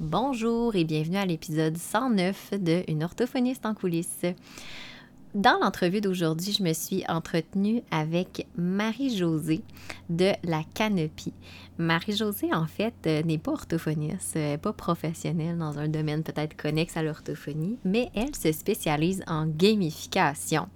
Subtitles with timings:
[0.00, 4.26] Bonjour et bienvenue à l'épisode 109 de Une orthophoniste en coulisses.
[5.34, 9.64] Dans l'entrevue d'aujourd'hui, je me suis entretenue avec Marie-Josée
[10.08, 11.34] de la Canopie.
[11.78, 16.96] Marie-Josée, en fait, euh, n'est pas orthophoniste, n'est pas professionnelle dans un domaine peut-être connexe
[16.96, 20.68] à l'orthophonie, mais elle se spécialise en gamification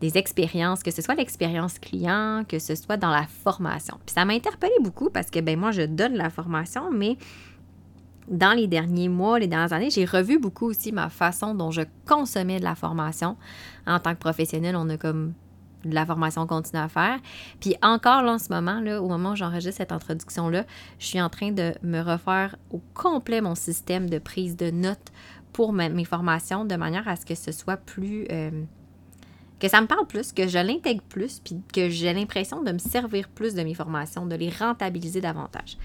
[0.00, 3.98] des expériences, que ce soit l'expérience client, que ce soit dans la formation.
[4.04, 7.16] Puis ça m'a interpellé beaucoup parce que ben moi je donne la formation, mais
[8.28, 11.82] dans les derniers mois, les dernières années, j'ai revu beaucoup aussi ma façon dont je
[12.06, 13.36] consommais de la formation.
[13.86, 15.34] En tant que professionnel, on a comme
[15.84, 17.18] de la formation continue à faire.
[17.60, 20.64] Puis encore là, en ce moment, là, au moment où j'enregistre cette introduction-là,
[20.98, 25.12] je suis en train de me refaire au complet mon système de prise de notes
[25.52, 28.26] pour mes formations de manière à ce que ce soit plus...
[28.30, 28.50] Euh,
[29.58, 32.78] que ça me parle plus, que je l'intègre plus, puis que j'ai l'impression de me
[32.78, 35.78] servir plus de mes formations, de les rentabiliser davantage.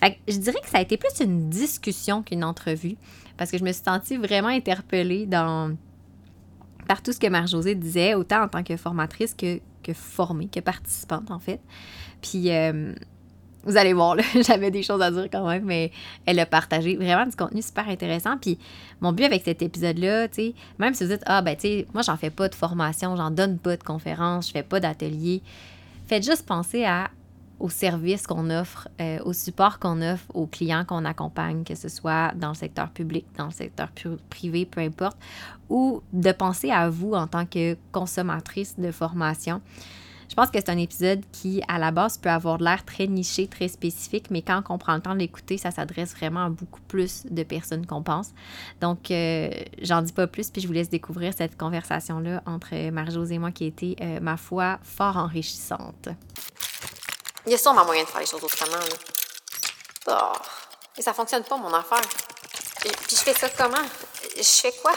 [0.00, 2.96] Fait que je dirais que ça a été plus une discussion qu'une entrevue,
[3.36, 5.76] parce que je me suis sentie vraiment interpellée dans,
[6.86, 10.60] par tout ce que Marie-Josée disait, autant en tant que formatrice que, que formée, que
[10.60, 11.60] participante, en fait.
[12.22, 12.50] Puis...
[12.50, 12.94] Euh,
[13.66, 15.90] vous allez voir, j'avais des choses à dire quand même, mais
[16.24, 18.38] elle a partagé vraiment du contenu super intéressant.
[18.38, 18.58] Puis
[19.00, 21.86] mon but avec cet épisode-là, tu sais, même si vous dites, ah, ben, tu sais,
[21.92, 25.42] moi, j'en fais pas de formation, j'en donne pas de conférences, je fais pas d'atelier,
[26.06, 27.10] faites juste penser à,
[27.58, 31.88] au service qu'on offre, euh, au support qu'on offre aux clients qu'on accompagne, que ce
[31.88, 33.88] soit dans le secteur public, dans le secteur
[34.30, 35.16] privé, peu importe,
[35.68, 39.60] ou de penser à vous en tant que consommatrice de formation.
[40.36, 43.48] Je pense que c'est un épisode qui, à la base, peut avoir l'air très niché,
[43.48, 46.82] très spécifique, mais quand on prend le temps de l'écouter, ça s'adresse vraiment à beaucoup
[46.82, 48.32] plus de personnes qu'on pense.
[48.82, 49.48] Donc, euh,
[49.80, 53.50] j'en dis pas plus, puis je vous laisse découvrir cette conversation-là entre Marie-Josée et moi
[53.50, 56.10] qui a été, euh, ma foi, fort enrichissante.
[57.46, 58.76] Il y a sûrement moyen de faire les choses autrement.
[60.08, 60.32] Oh,
[60.98, 62.02] mais ça fonctionne pas, mon affaire.
[62.82, 63.86] puis je fais ça comment?
[64.36, 64.92] Je fais quoi?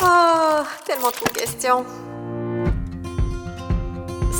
[0.00, 1.84] Oh, tellement trop de questions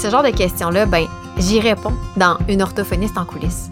[0.02, 1.06] ce genre de questions-là, ben,
[1.38, 3.70] j'y réponds dans Une orthophoniste en coulisses.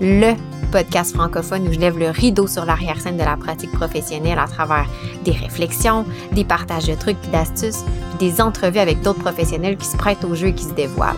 [0.00, 0.34] Le
[0.70, 4.86] podcast francophone où je lève le rideau sur l'arrière-scène de la pratique professionnelle à travers
[5.24, 7.84] des réflexions, des partages de trucs et d'astuces,
[8.20, 11.16] des entrevues avec d'autres professionnels qui se prêtent au jeu et qui se dévoilent.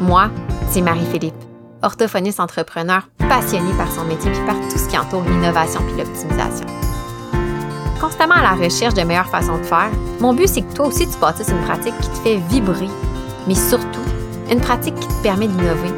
[0.00, 0.28] Moi,
[0.70, 1.34] c'est Marie-Philippe,
[1.80, 6.66] orthophoniste entrepreneur passionnée par son métier et par tout ce qui entoure l'innovation puis l'optimisation.
[8.00, 11.06] Constamment à la recherche de meilleures façons de faire, mon but c'est que toi aussi
[11.06, 12.88] tu bâtisses une pratique qui te fait vibrer
[13.46, 14.00] mais surtout
[14.50, 15.92] une pratique qui te permet d'innover,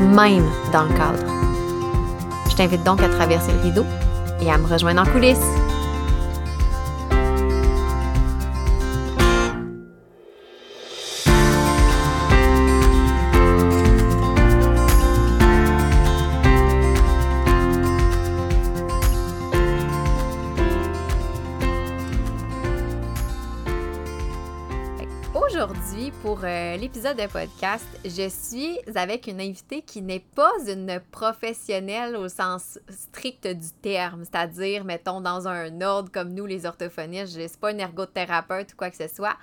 [0.00, 1.24] même dans le cadre.
[2.50, 3.84] Je t'invite donc à traverser le rideau
[4.40, 5.38] et à me rejoindre en coulisses.
[26.74, 32.28] Euh, l'épisode de podcast, je suis avec une invitée qui n'est pas une professionnelle au
[32.28, 37.48] sens strict du terme, c'est-à-dire, mettons, dans un ordre comme nous, les orthophonistes, je ne
[37.48, 39.36] suis pas une ergothérapeute ou quoi que ce soit.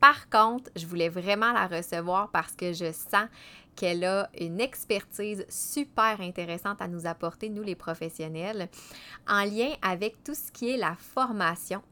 [0.00, 3.28] Par contre, je voulais vraiment la recevoir parce que je sens
[3.76, 8.68] qu'elle a une expertise super intéressante à nous apporter, nous les professionnels,
[9.28, 11.82] en lien avec tout ce qui est la formation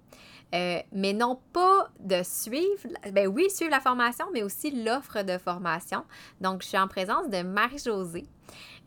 [0.54, 5.38] euh, mais non pas de suivre, ben oui, suivre la formation, mais aussi l'offre de
[5.38, 6.04] formation.
[6.40, 8.26] Donc, je suis en présence de Marie-Josée.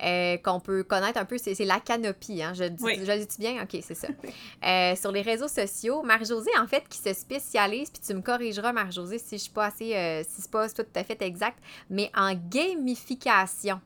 [0.04, 2.54] Euh, qu'on peut connaître un peu, c'est la canopie, hein?
[2.54, 3.64] je, dis, je dis bien?
[3.64, 4.10] OK, c'est ça.
[4.66, 8.74] Euh, sur les réseaux sociaux, Marie-Josée, en fait, qui se spécialise, puis tu me corrigeras,
[8.74, 11.60] Marie-Josée, si je suis pas assez, si c'est pas, tout à fait exact,
[11.90, 13.80] mais en gamification.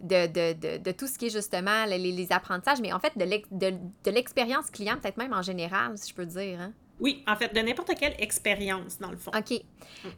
[0.00, 3.16] De, de, de, de, tout ce qui est justement les, les apprentissages, mais en fait
[3.16, 6.60] de l'expérience client, peut-être même en général, si je peux dire.
[6.60, 6.72] Hein?
[7.00, 9.30] Oui, en fait, de n'importe quelle expérience, dans le fond.
[9.36, 9.60] OK.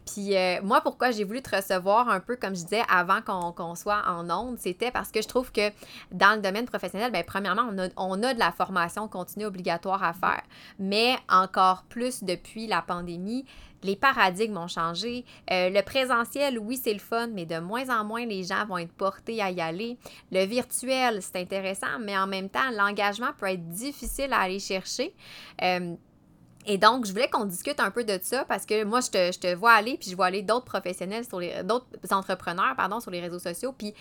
[0.06, 3.74] Puis euh, moi, pourquoi j'ai voulu te recevoir un peu, comme je disais, avant qu'on
[3.74, 5.70] soit en onde, c'était parce que je trouve que
[6.10, 10.02] dans le domaine professionnel, bien, premièrement, on a, on a de la formation continue obligatoire
[10.02, 10.42] à faire.
[10.78, 13.44] Mais encore plus depuis la pandémie,
[13.82, 15.24] les paradigmes ont changé.
[15.50, 18.78] Euh, le présentiel, oui, c'est le fun, mais de moins en moins, les gens vont
[18.78, 19.96] être portés à y aller.
[20.32, 25.14] Le virtuel, c'est intéressant, mais en même temps, l'engagement peut être difficile à aller chercher.
[25.62, 25.94] Euh,
[26.66, 29.32] et donc, je voulais qu'on discute un peu de ça parce que moi, je te,
[29.32, 33.00] je te vois aller, puis je vois aller d'autres professionnels, sur les d'autres entrepreneurs, pardon,
[33.00, 33.72] sur les réseaux sociaux.
[33.76, 33.94] Puis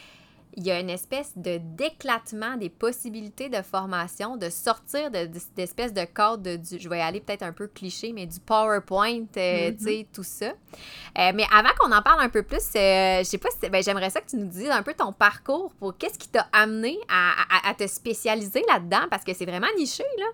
[0.56, 6.02] il y a une espèce de d'éclatement des possibilités de formation, de sortir d'espèces de,
[6.02, 9.84] de cadre du, je vais aller peut-être un peu cliché, mais du PowerPoint, euh, tu
[9.84, 10.08] sais, mm-hmm.
[10.14, 10.48] tout ça.
[10.48, 13.82] Euh, mais avant qu'on en parle un peu plus, euh, je sais pas si, ben,
[13.84, 16.98] j'aimerais ça que tu nous dises un peu ton parcours pour qu'est-ce qui t'a amené
[17.10, 20.26] à, à, te spécialiser là-dedans, parce que c'est vraiment niché, là.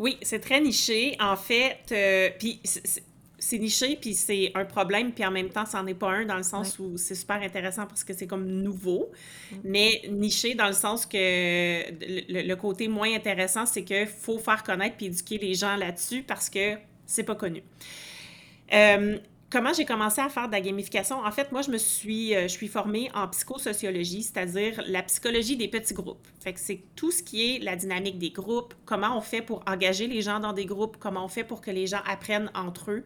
[0.00, 1.14] Oui, c'est très niché.
[1.20, 2.60] En fait, puis
[3.40, 6.36] c'est niché, puis c'est un problème, puis en même temps, c'en est pas un, dans
[6.36, 9.10] le sens où c'est super intéressant parce que c'est comme nouveau,
[9.50, 9.56] mm.
[9.64, 14.96] mais niché dans le sens que le, côté moins intéressant, c'est qu'il faut faire connaître
[14.96, 16.76] puis éduquer les gens là-dessus parce que
[17.06, 17.62] c'est pas connu.
[18.72, 19.18] Euh,
[19.50, 21.18] comment j'ai commencé à faire de la gamification?
[21.24, 25.56] En fait, moi, je me suis, euh, je suis formée en psychosociologie, c'est-à-dire la psychologie
[25.56, 26.26] des petits groupes.
[26.40, 29.62] Fait que c'est tout ce qui est la dynamique des groupes, comment on fait pour
[29.66, 32.92] engager les gens dans des groupes, comment on fait pour que les gens apprennent entre
[32.92, 33.04] eux,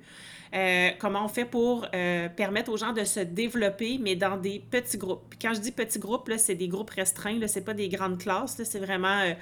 [0.54, 4.60] euh, comment on fait pour euh, permettre aux gens de se développer, mais dans des
[4.70, 5.34] petits groupes.
[5.40, 8.18] quand je dis petits groupes, là, c'est des groupes restreints, là, c'est pas des grandes
[8.18, 9.34] classes, c'est vraiment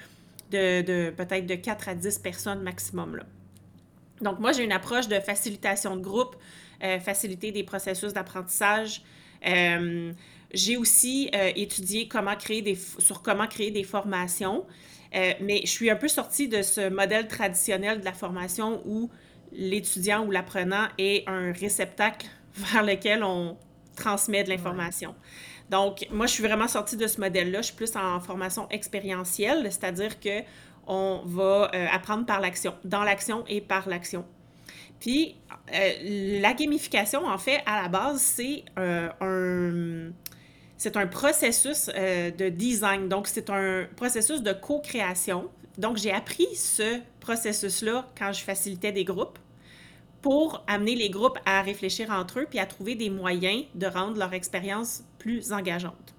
[0.51, 3.23] de, de peut-être de 4 à 10 personnes maximum, là.
[4.21, 6.37] Donc, moi, j'ai une approche de facilitation de groupe,
[6.83, 9.03] euh, faciliter des processus d'apprentissage.
[9.47, 10.11] Euh,
[10.53, 14.65] j'ai aussi euh, étudié comment créer des, sur comment créer des formations,
[15.13, 19.11] mais je suis un peu sortie de ce modèle traditionnel de la formation où
[19.51, 22.25] l'étudiant ou l'apprenant est un réceptacle
[22.55, 23.55] vers lequel on
[23.95, 25.15] transmet de l'information.
[25.69, 27.61] Donc, moi, je suis vraiment sortie de ce modèle-là.
[27.61, 30.41] Je suis plus en formation expérientielle, c'est-à-dire que
[30.87, 34.25] on va apprendre par l'action, dans l'action et par l'action.
[35.03, 35.35] Puis,
[35.73, 43.09] euh, la gamification, en fait, à la base, c'est euh, un processus euh, de design.
[43.09, 45.49] Donc, c'est un processus de co-création.
[45.77, 49.37] Donc, j'ai appris ce processus-là quand je facilitais des groupes
[50.21, 54.17] pour amener les groupes à réfléchir entre eux puis à trouver des moyens de rendre
[54.17, 56.12] leur expérience plus engageante.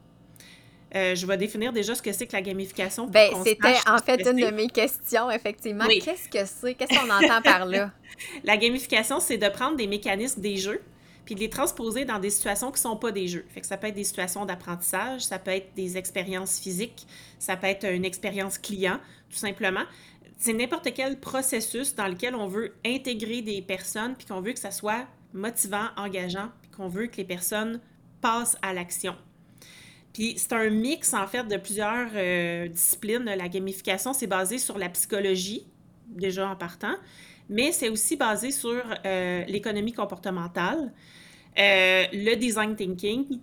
[0.94, 3.06] Euh, je vais définir déjà ce que c'est que la gamification.
[3.06, 5.86] Ben, c'était en fait une de mes questions, effectivement.
[5.86, 6.74] Qu'est-ce que c'est?
[6.74, 7.90] Qu'est-ce qu'on entend par là?
[8.44, 10.80] La gamification, c'est de prendre des mécanismes des jeux
[11.24, 13.44] puis de les transposer dans des situations qui ne sont pas des jeux.
[13.48, 17.06] Fait que ça peut être des situations d'apprentissage, ça peut être des expériences physiques,
[17.38, 18.98] ça peut être une expérience client,
[19.30, 19.84] tout simplement.
[20.36, 24.58] C'est n'importe quel processus dans lequel on veut intégrer des personnes puis qu'on veut que
[24.58, 27.80] ça soit motivant, engageant, puis qu'on veut que les personnes
[28.20, 29.16] passent à l'action.
[30.14, 33.24] Puis c'est un mix, en fait, de plusieurs euh, disciplines.
[33.24, 35.66] La gamification, c'est basé sur la psychologie,
[36.06, 36.94] déjà en partant,
[37.50, 40.92] mais c'est aussi basé sur euh, l'économie comportementale,
[41.58, 43.40] euh, le design thinking.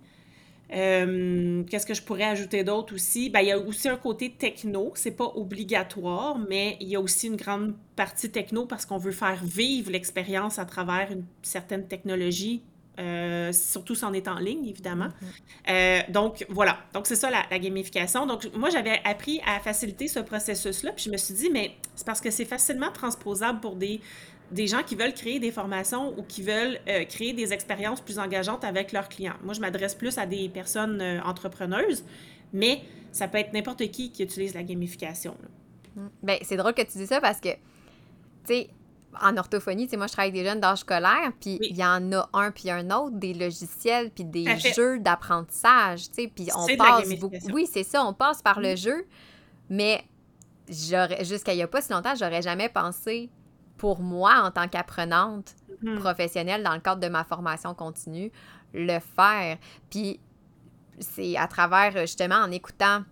[0.70, 3.28] Qu'est-ce que je pourrais ajouter d'autre aussi?
[3.28, 7.00] Ben, il y a aussi un côté techno, c'est pas obligatoire, mais il y a
[7.02, 11.86] aussi une grande partie techno parce qu'on veut faire vivre l'expérience à travers une certaine
[11.86, 12.62] technologie
[12.98, 15.06] euh, surtout si on est en ligne, évidemment.
[15.06, 15.70] Mm-hmm.
[15.70, 16.78] Euh, donc, voilà.
[16.92, 18.26] Donc, c'est ça la, gamification.
[18.26, 22.06] Donc, moi, j'avais appris à faciliter ce processus-là, puis je me suis dit, mais c'est
[22.06, 24.00] parce que c'est facilement transposable pour des,
[24.50, 28.18] des gens qui veulent créer des formations ou qui veulent euh, créer des expériences plus
[28.18, 29.36] engageantes avec leurs clients.
[29.42, 32.04] Moi, je m'adresse plus à des personnes entrepreneuses,
[32.52, 35.34] mais ça peut être n'importe qui qui utilise la gamification.
[35.96, 36.06] Mm.
[36.22, 37.58] Bien, c'est drôle que tu dis ça parce que, tu
[38.46, 38.68] sais,
[39.20, 41.84] en orthophonie, tu sais, moi, je travaille avec des jeunes d'âge scolaire, puis il y
[41.84, 46.48] en a un puis un autre, des logiciels, puis des jeux d'apprentissage, tu sais, puis
[46.54, 47.36] on passe beaucoup...
[47.52, 49.06] Oui, c'est ça, on passe par le jeu,
[49.68, 50.04] mais
[50.68, 53.30] jusqu'à il n'y a pas si longtemps, j'aurais jamais pensé,
[53.76, 55.98] pour moi, en tant qu'apprenante mm-hmm.
[55.98, 58.30] professionnelle, dans le cadre de ma formation continue,
[58.72, 59.58] le faire.
[59.90, 60.20] Puis
[61.00, 63.02] c'est à travers, justement, en écoutant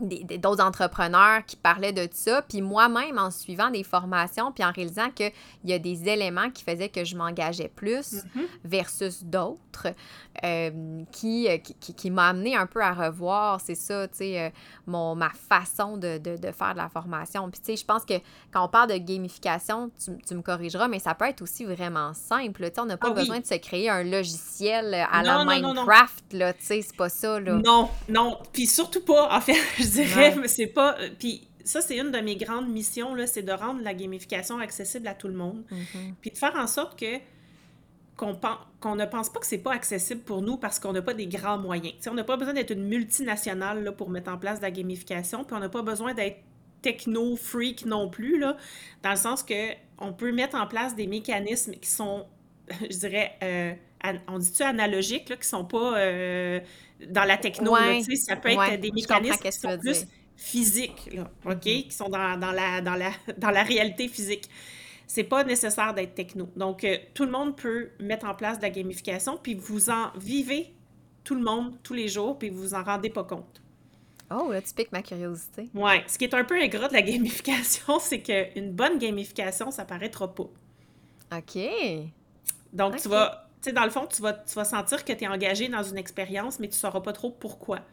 [0.00, 2.42] d'autres entrepreneurs qui parlaient de ça.
[2.42, 5.32] Puis moi-même, en suivant des formations, puis en réalisant qu'il
[5.64, 8.46] y a des éléments qui faisaient que je m'engageais plus mm-hmm.
[8.64, 9.88] versus d'autres,
[10.44, 11.48] euh, euh, qui,
[11.80, 14.50] qui, qui, m'a amené un peu à revoir, c'est ça, tu sais, euh,
[14.86, 17.50] mon, ma façon de, de, de, faire de la formation.
[17.50, 18.14] Puis tu sais, je pense que
[18.50, 22.12] quand on parle de gamification, tu, tu, me corrigeras, mais ça peut être aussi vraiment
[22.14, 22.64] simple.
[22.64, 26.32] Tu sais, on n'a pas ah besoin de se créer un logiciel à la Minecraft,
[26.32, 27.54] là, tu sais, c'est pas ça, là.
[27.54, 29.58] Non, non, puis surtout pas, en fait,
[29.90, 30.96] je dirais, mais c'est pas...
[31.18, 35.08] Puis ça, c'est une de mes grandes missions, là, c'est de rendre la gamification accessible
[35.08, 35.62] à tout le monde.
[35.70, 36.14] Mm-hmm.
[36.20, 37.18] Puis de faire en sorte que
[38.16, 41.26] qu'on ne pense pas que c'est pas accessible pour nous parce qu'on n'a pas des
[41.26, 41.94] grands moyens.
[42.06, 45.42] on n'a pas besoin d'être une multinationale là, pour mettre en place de la gamification,
[45.42, 46.36] puis on n'a pas besoin d'être
[46.82, 48.56] techno-freak non plus, là,
[49.02, 52.26] dans le sens que on peut mettre en place des mécanismes qui sont,
[52.82, 53.74] je dirais, euh,
[54.28, 56.60] on dit-tu analogiques, là, qui sont pas euh,
[57.08, 57.76] dans la techno,
[58.16, 61.88] ça peut être des mécanismes qui sont plus physiques, là, OK, mm-hmm.
[61.88, 64.48] qui sont dans, dans, la, dans, la, dans la réalité physique
[65.10, 66.48] c'est pas nécessaire d'être techno.
[66.54, 70.12] Donc, euh, tout le monde peut mettre en place de la gamification, puis vous en
[70.16, 70.72] vivez
[71.24, 73.60] tout le monde, tous les jours, puis vous vous en rendez pas compte.
[74.30, 75.68] Oh, là, tu piques ma curiosité.
[75.74, 76.04] Ouais.
[76.06, 80.32] Ce qui est un peu ingrat de la gamification, c'est qu'une bonne gamification, ça paraîtra
[80.32, 80.48] pas.
[81.36, 81.58] OK.
[82.72, 85.24] Donc, tu vas, tu sais, dans le fond, tu vas, tu vas sentir que tu
[85.24, 87.78] es engagé dans une expérience, mais tu sauras pas trop pourquoi.
[87.78, 87.84] Tu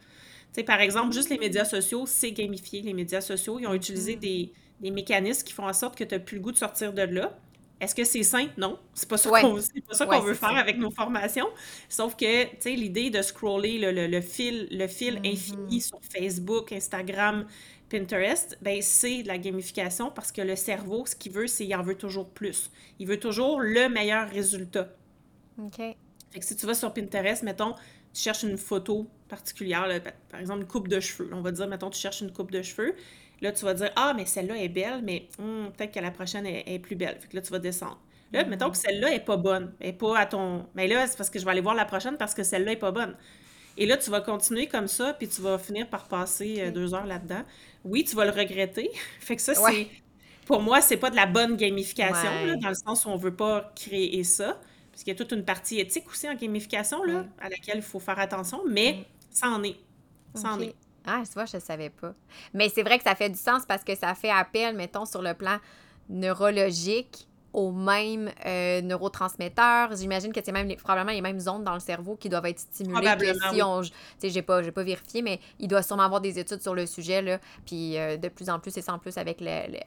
[0.60, 2.80] sais, par exemple, juste les médias sociaux, c'est gamifié.
[2.82, 4.20] Les médias sociaux, ils ont utilisé Mm.
[4.20, 6.92] des, des mécanismes qui font en sorte que tu n'as plus le goût de sortir
[6.92, 7.36] de là.
[7.80, 8.48] Est-ce que c'est sain?
[8.56, 8.76] Non.
[8.94, 9.40] C'est pas ça Ouais.
[9.40, 10.56] qu'on c'est pas ça Ouais, qu'on veut faire ça.
[10.56, 11.46] avec nos formations.
[11.88, 15.26] Sauf que, tu sais, l'idée de scroller le, le- le fil, le fil Mhm.
[15.26, 17.46] infini sur Facebook, Instagram,
[17.88, 21.74] Pinterest, ben c'est de la gamification parce que le cerveau, ce qu'il veut, c'est qu'il
[21.74, 22.70] en veut toujours plus.
[22.98, 24.88] Il veut toujours le meilleur résultat.
[25.58, 25.76] OK.
[25.76, 27.74] Fait que si tu vas sur Pinterest, mettons,
[28.12, 31.30] tu cherches une photo particulière, là, par exemple une coupe de cheveux.
[31.32, 32.94] On va dire, mettons, tu cherches une coupe de cheveux.
[33.40, 36.46] Là, tu vas dire, ah, mais celle-là est belle, mais hum, peut-être que la prochaine
[36.46, 37.16] est, est plus belle.
[37.20, 38.00] Fait que là, tu vas descendre.
[38.32, 39.72] Là, mettons que celle-là est pas bonne.
[39.80, 40.66] Elle est pas à ton.
[40.74, 42.76] Mais là, c'est parce que je vais aller voir la prochaine parce que celle-là est
[42.76, 43.16] pas bonne.
[43.78, 46.94] Et là, tu vas continuer comme ça, puis tu vas finir par passer euh, deux
[46.94, 47.42] heures là-dedans.
[47.88, 48.90] Oui, tu vas le regretter.
[49.20, 49.88] Fait que ça, c'est.
[50.46, 53.34] Pour moi, c'est pas de la bonne gamification, là, dans le sens où on veut
[53.36, 54.60] pas créer ça.
[54.90, 57.26] Parce qu'il y a toute une partie éthique aussi en gamification, là, Ouais.
[57.38, 59.76] à laquelle il faut faire attention, mais ça en est.
[60.34, 60.74] Ça en est.
[61.06, 62.14] Ah, tu vois, je ne savais pas.
[62.54, 65.22] Mais c'est vrai que ça fait du sens parce que ça fait appel, mettons, sur
[65.22, 65.58] le plan
[66.08, 69.96] neurologique aux mêmes euh, neurotransmetteurs.
[69.96, 72.58] J'imagine que c'est même les- probablement les mêmes zones dans le cerveau qui doivent être
[72.60, 72.92] stimulées.
[73.00, 73.82] Probablement, si on,
[74.22, 77.22] j'ai pas, j'ai pas vérifié, mais il doit sûrement avoir des études sur le sujet
[77.22, 77.38] là.
[77.66, 79.40] Puis euh, de plus en plus et sans plus avec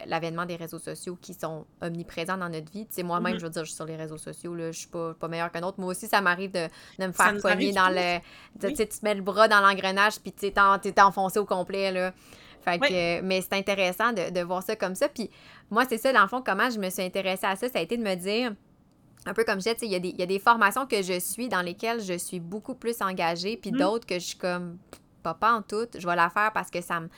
[0.06, 2.86] l'avènement des réseaux sociaux qui sont omniprésents dans notre vie.
[2.90, 3.38] Sais, moi-même, Mhm.
[3.40, 5.50] je veux dire, je suis sur les réseaux sociaux là, je suis pas, pas meilleure
[5.52, 5.78] qu'un autre.
[5.80, 6.66] Moi aussi, ça m'arrive de,
[6.98, 8.18] de me faire arrive dans le,
[8.60, 8.76] tu Oui.
[8.76, 12.12] sais, tu te mets le bras dans l'engrenage, puis tu t'es enfoncé au complet, là.
[12.64, 13.20] Fait Oui.
[13.26, 15.08] mais c'est intéressant de, de voir ça comme ça.
[15.08, 15.30] Puis
[15.70, 17.82] moi, c'est ça, dans le fond, comment je me suis intéressée à ça, ça a
[17.82, 18.54] été de me dire,
[19.26, 20.38] un peu comme je disais, tu sais, il y, a des- il y a des
[20.38, 23.78] formations que je suis dans lesquelles je suis beaucoup plus engagée, puis Mhm.
[23.78, 24.78] d'autres que je suis comme,
[25.22, 27.08] pas, pas en tout, je vais la faire parce que ça me...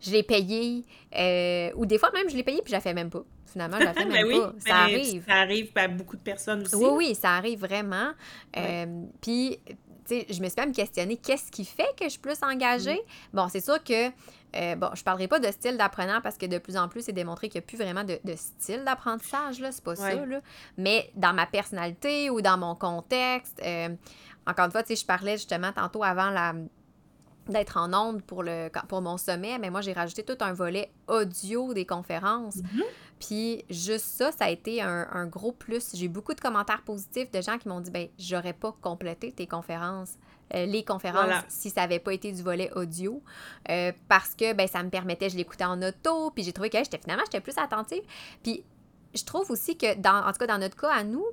[0.00, 0.84] Je l'ai payé,
[1.16, 3.22] euh, ou des fois même, je l'ai payé, puis je la fais même pas.
[3.46, 4.52] Finalement, je la fais même Ben oui, pas.
[4.58, 5.24] Ça ben, arrive.
[5.28, 6.74] Ça arrive à beaucoup de personnes aussi.
[6.74, 8.10] Oui, oui, ça arrive vraiment.
[8.56, 8.86] Euh,
[9.20, 9.60] Puis,
[10.08, 13.00] je me suis même questionné qu'est-ce qui fait que je suis plus engagée?
[13.32, 16.58] Bon, c'est sûr que, euh, bon, je parlerai pas de style d'apprenant parce que de
[16.58, 19.72] plus en plus, c'est démontré qu'il n'y a plus vraiment de, de style d'apprentissage, là,
[19.72, 20.40] c'est pas ça, là.
[20.76, 23.88] Mais dans ma personnalité ou dans mon contexte, euh,
[24.46, 26.54] encore une fois, tu sais, je parlais justement tantôt avant la
[27.48, 30.92] d'être en onde pour, le, pour mon sommet, mais moi, j'ai rajouté tout un volet
[31.08, 32.58] audio des conférences.
[32.58, 32.82] Mhm.
[33.24, 35.94] Puis juste ça, ça a été un, un gros plus.
[35.94, 39.30] J'ai eu beaucoup de commentaires positifs de gens qui m'ont dit ben j'aurais pas complété
[39.30, 40.14] tes conférences,
[40.54, 41.44] euh, les conférences, Voilà.
[41.48, 43.22] si ça avait pas été du volet audio,
[43.70, 46.76] euh, parce que ben ça me permettait, je l'écoutais en auto, puis j'ai trouvé que
[46.78, 48.02] hey, j'étais finalement j'étais plus attentive.
[48.42, 48.64] Puis
[49.14, 51.24] je trouve aussi que dans en tout cas dans notre cas à nous,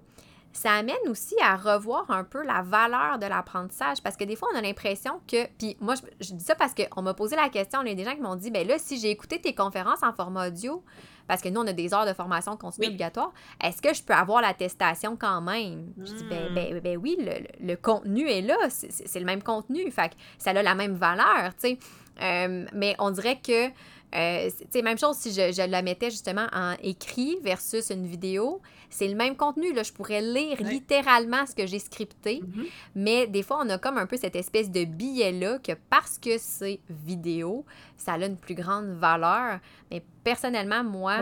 [0.53, 4.49] ça amène aussi à revoir un peu la valeur de l'apprentissage parce que des fois
[4.53, 7.49] on a l'impression que puis moi je, je dis ça parce qu'on m'a posé la
[7.49, 9.53] question il y a des gens qui m'ont dit ben là si j'ai écouté tes
[9.53, 10.83] conférences en format audio
[11.29, 12.93] parce que nous on a des heures de formation continue Oui.
[12.93, 13.31] obligatoire
[13.63, 15.93] est-ce que je peux avoir l'attestation quand même?
[15.97, 18.57] Je dis ben, ben, ben oui le, le- contenu est là.
[18.69, 19.89] C'est le même contenu.
[19.91, 21.79] Fait que ça a la même valeur tu sais.
[22.21, 23.69] Euh, mais on dirait que
[24.15, 28.61] euh, c'est- même chose si je, je la mettais justement en écrit versus une vidéo,
[28.89, 29.71] c'est le même contenu.
[29.73, 29.83] Là.
[29.83, 32.65] Je pourrais lire littéralement ce que j'ai scripté, Mhm.
[32.95, 36.37] mais des fois, on a comme un peu cette espèce de billet-là que parce que
[36.39, 37.65] c'est vidéo,
[37.97, 39.59] ça a une plus grande valeur.
[39.91, 41.17] Mais personnellement, moi,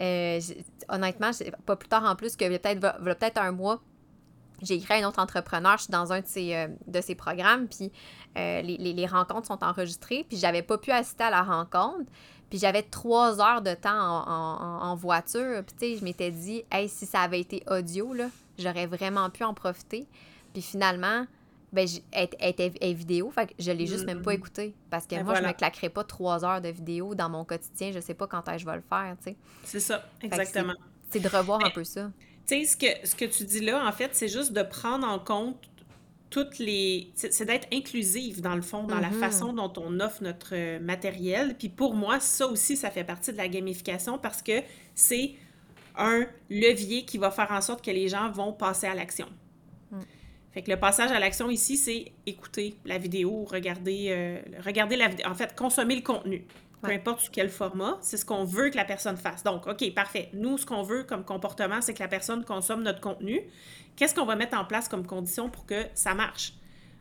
[0.00, 0.40] euh,
[0.88, 1.30] honnêtement,
[1.66, 3.80] pas plus tard en plus que peut-être peut-être un mois,
[4.62, 7.14] j'ai écrit à un autre entrepreneur, je suis dans un de ses, euh, de ses
[7.14, 7.92] programmes, puis
[8.36, 12.10] euh, les, les- les rencontres sont enregistrées, puis j'avais pas pu assister à la rencontre,
[12.50, 16.04] puis j'avais trois heures de temps en, en- en- en voiture, puis tu sais, je
[16.04, 20.06] m'étais dit, hey, si ça avait été audio, là, j'aurais vraiment pu en profiter,
[20.52, 21.26] puis finalement...
[21.70, 24.36] Ben, elle, était vidéo, fait que je l'ai juste même pas Mhm.
[24.38, 24.74] écouté.
[24.88, 25.48] Parce que moi, je voilà.
[25.48, 27.92] me claquerais pas trois heures de vidéo dans mon quotidien.
[27.92, 29.36] Je sais pas quand je vais le faire, tu sais.
[29.64, 30.72] C'est ça, exactement.
[31.10, 32.10] C'est de revoir un peu ça.
[32.48, 35.06] Tu sais, ce que, ce que tu dis là, en fait, c'est juste de prendre
[35.06, 35.56] en compte
[36.30, 37.10] toutes les...
[37.14, 39.20] C'est d'être inclusive, dans le fond, dans la Mhm.
[39.20, 41.56] façon dont on offre notre euh, matériel.
[41.58, 44.62] Puis pour moi, ça aussi, ça fait partie de la gamification parce que
[44.94, 45.32] c'est
[45.96, 49.26] un levier qui va faire en sorte que les gens vont passer à l'action.
[49.90, 50.00] Mm.
[50.52, 55.08] Fait que le passage à l'action ici, c'est écouter la vidéo, regarder, euh, regarder la
[55.08, 56.46] vidéo, en fait, consommer le contenu.
[56.80, 56.96] Peu Ouais.
[56.96, 59.42] importe sous quel format, c'est ce qu'on veut que la personne fasse.
[59.42, 60.28] Donc, OK, parfait.
[60.32, 63.40] Nous, ce qu'on veut comme comportement, c'est que la personne consomme notre contenu.
[63.96, 66.52] Qu'est-ce qu'on va mettre en place comme condition pour que ça marche?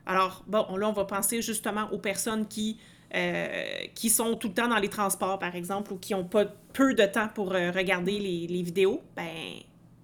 [0.07, 2.79] Alors, bon, là, on va penser justement aux personnes qui,
[3.13, 6.46] euh, qui sont tout le temps dans les transports, par exemple, ou qui ont pas
[6.74, 9.03] peu de temps pour euh, regarder les, les vidéos.
[9.15, 9.27] Ben,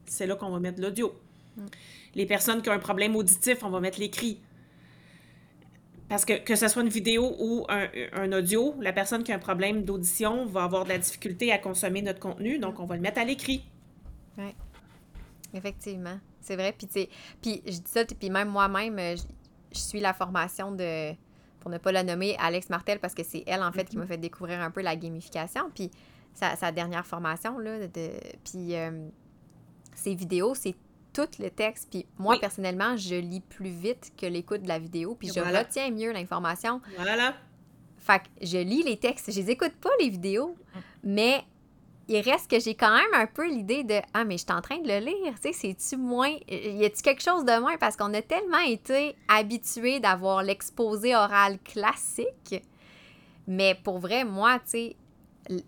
[0.05, 1.13] c'est là qu'on va mettre l'audio.
[2.15, 4.39] Les personnes qui ont un problème auditif, on va mettre l'écrit.
[6.09, 9.35] Parce que que ce soit une vidéo ou un, un audio, la personne qui a
[9.35, 12.95] un problème d'audition va avoir de la difficulté à consommer notre contenu, donc on va
[12.95, 13.65] le mettre à l'écrit.
[14.37, 14.53] Oui,
[15.53, 16.19] effectivement.
[16.41, 16.73] C'est vrai.
[16.77, 17.09] Puis, tu sais,
[17.41, 19.23] puis je dis ça, puis même moi-même, euh, je,
[19.73, 21.13] je suis la formation de,
[21.59, 24.05] pour ne pas la nommer, Alex Martel, parce que c'est elle, en fait, qui m'a
[24.05, 25.71] fait découvrir un peu la gamification.
[25.73, 25.89] Puis
[26.33, 28.09] sa, sa dernière formation, là, de,
[28.43, 29.07] puis euh,
[29.95, 30.75] ses vidéos, c'est
[31.13, 31.87] tout le texte.
[31.91, 32.39] Puis moi, Oui.
[32.39, 35.59] personnellement, je lis plus vite que l'écoute de la vidéo, puis je voilà.
[35.59, 36.81] retiens mieux l'information.
[36.97, 37.35] Voilà.
[37.97, 40.57] Fait que je lis les textes, je les écoute pas, les vidéos,
[41.03, 41.43] mais
[42.09, 44.59] il reste que j'ai quand même un peu l'idée de Ah, mais je suis en
[44.61, 46.35] train de le lire, tu sais, c'est-tu moins.
[46.49, 47.77] Y a-tu quelque chose de moins?
[47.77, 52.61] Parce qu'on a tellement été habitués d'avoir l'exposé oral classique,
[53.47, 54.95] mais pour vrai, moi, tu sais,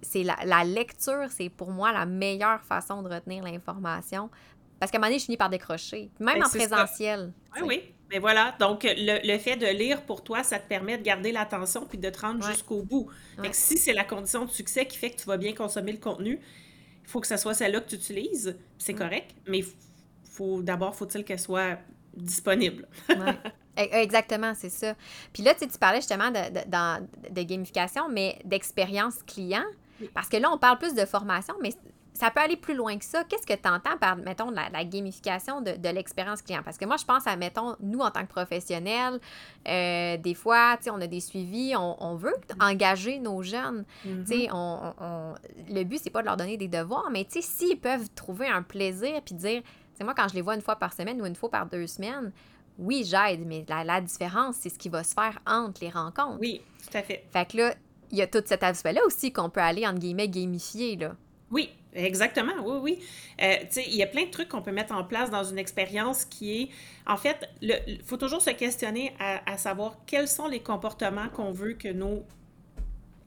[0.02, 4.30] c'est la, la lecture, c'est pour moi la meilleure façon de retenir l'information.
[4.80, 6.58] Parce qu'à un moment donné, je finis par décrocher, même Ben, en ça.
[6.58, 7.34] présentiel.
[7.56, 7.84] Oui, oui.
[8.12, 11.32] Mais voilà, donc le, le fait de lire pour toi, ça te permet de garder
[11.32, 12.52] l'attention puis de te rendre Ouais.
[12.52, 13.10] jusqu'au bout.
[13.36, 13.50] Fait Ouais.
[13.50, 15.98] que si c'est la condition de succès qui fait que tu vas bien consommer le
[15.98, 16.40] contenu,
[17.04, 18.56] il faut que ce soit celle-là que tu utilises.
[18.78, 18.98] C'est Mm.
[19.00, 19.64] correct, mais
[20.30, 21.80] faut d'abord faut-il qu'elle soit
[22.16, 22.88] disponible?
[23.10, 23.16] Ouais.
[23.78, 24.94] E- Exactement, c'est ça.
[25.34, 29.66] Puis là, tu parlais justement de, de, dans- de gamification, mais d'expérience client.
[30.14, 31.72] Parce que là, on parle plus de formation, mais
[32.18, 33.24] ça peut aller plus loin que ça.
[33.26, 36.62] Qu'est-ce que tu entends par, mettons, la, la gamification de, de l'expérience client?
[36.64, 39.20] Parce que moi, je pense à, mettons, nous, en tant que professionnels,
[39.68, 43.84] euh, des fois, tu sais, on a des suivis, on, on veut engager nos jeunes.
[44.04, 45.34] Tu sais, on- on-
[45.70, 48.48] le but, c'est pas de leur donner des devoirs, mais tu sais, s'ils peuvent trouver
[48.48, 49.68] un plaisir puis dire, tu
[49.98, 51.86] sais, moi, quand je les vois une fois par semaine ou une fois par deux
[51.88, 52.32] semaines,
[52.78, 56.40] oui, j'aide, mais la, la différence, c'est ce qui va se faire entre les rencontres.
[56.40, 57.26] Oui, tout à fait.
[57.32, 57.76] Fait que là,
[58.12, 61.16] il y a tout cet aspect-là aussi qu'on peut aller, entre guillemets, gamifier, là.
[61.52, 62.54] Oui, exactement.
[62.64, 63.00] Oui, oui.
[63.42, 65.44] Euh, tu sais, il y a plein de trucs qu'on peut mettre en place dans
[65.44, 66.70] une expérience qui est,
[67.08, 71.52] en fait, il faut toujours se questionner à, à savoir quels sont les comportements qu'on
[71.52, 72.26] veut que nos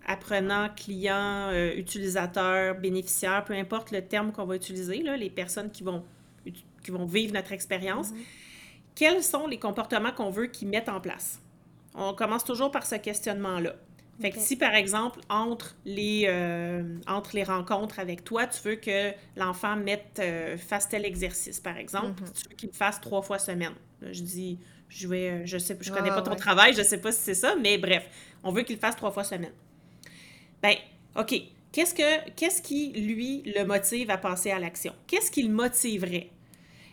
[0.08, 5.70] apprenants, clients, euh, utilisateurs, bénéficiaires, peu importe le terme qu'on va utiliser, là, les personnes
[5.70, 6.02] qui vont,
[6.44, 8.10] qui vont vivre notre expérience,
[8.94, 11.40] quels sont les comportements qu'on veut qu'ils mettent en place?
[11.94, 13.74] On commence toujours par ce questionnement-là.
[14.20, 18.74] Fait que si, par exemple, entre les, euh, entre les rencontres avec toi, tu veux
[18.74, 23.00] que l'enfant mette, euh, fasse tel exercice, par exemple, puis tu veux qu'il le fasse
[23.00, 23.74] trois fois semaine.
[24.00, 26.36] Là, je dis, je vais, euh, je sais, je connais Ouais, pas ton ouais.
[26.36, 28.08] travail, je sais pas si c'est ça, mais bref,
[28.42, 29.52] on veut qu'il le fasse trois fois semaine.
[30.62, 30.76] Ben,
[31.16, 31.34] OK.
[31.70, 34.94] Qu'est-ce que, qu'est-ce qui, lui, le motive à passer à l'action?
[35.06, 36.30] Qu'est-ce qui le motiverait?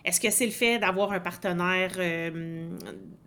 [0.06, 2.70] Est-ce que c'est le fait d'avoir un partenaire euh,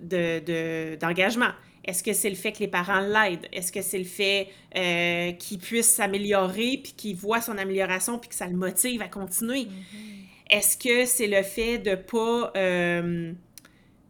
[0.00, 1.50] de, de- d'engagement?
[1.84, 3.46] Est-ce que c'est le fait que les parents l'aident?
[3.52, 8.28] Est-ce que c'est le fait euh, qu'il puisse s'améliorer, puis qu'il voit son amélioration, puis
[8.28, 9.66] que ça le motive à continuer?
[10.50, 13.32] Est-ce que c'est le fait de pas euh,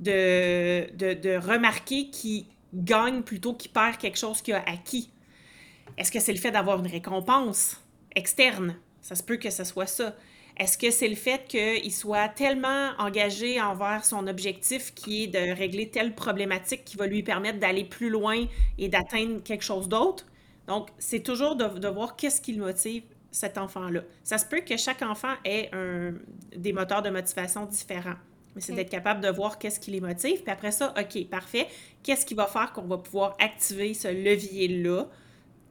[0.01, 5.11] de, de, de remarquer qu'il gagne plutôt qu'il perd quelque chose qu'il a acquis?
[5.97, 7.81] Est-ce que c'est le fait d'avoir une récompense
[8.15, 8.77] externe?
[9.01, 10.15] Ça se peut que ce soit ça.
[10.59, 15.57] Est-ce que c'est le fait qu'il soit tellement engagé envers son objectif qui est de
[15.57, 18.45] régler telle problématique qui va lui permettre d'aller plus loin
[18.77, 20.27] et d'atteindre quelque chose d'autre?
[20.67, 24.01] Donc, c'est toujours de, de voir qu'est-ce qui le motive cet enfant-là.
[24.25, 26.15] Ça se peut que chaque enfant ait un-
[26.57, 28.17] des moteurs de motivation différents.
[28.55, 30.43] Mais c'est d'être capable de voir qu'est-ce qui les motive.
[30.43, 31.69] Puis après ça, OK, parfait.
[32.03, 35.07] Qu'est-ce qui va faire qu'on va pouvoir activer ce levier-là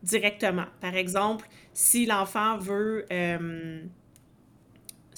[0.04, 0.65] directement?
[0.82, 3.06] Par exemple, si l'enfant veut...
[3.12, 3.82] euh,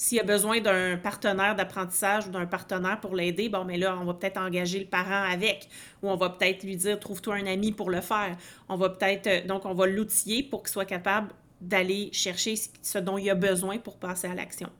[0.00, 4.06] s'il a besoin d'un partenaire d'apprentissage ou d'un partenaire pour l'aider, bon, mais là, on
[4.06, 5.68] va peut-être engager le parent avec,
[6.02, 8.34] ou on va peut-être lui dire, trouve-toi un ami pour le faire.
[8.70, 12.96] On va peut-être, euh, donc, on va l'outiller pour qu'il soit capable d'aller chercher ce
[12.96, 14.70] dont il a besoin pour passer à l'action.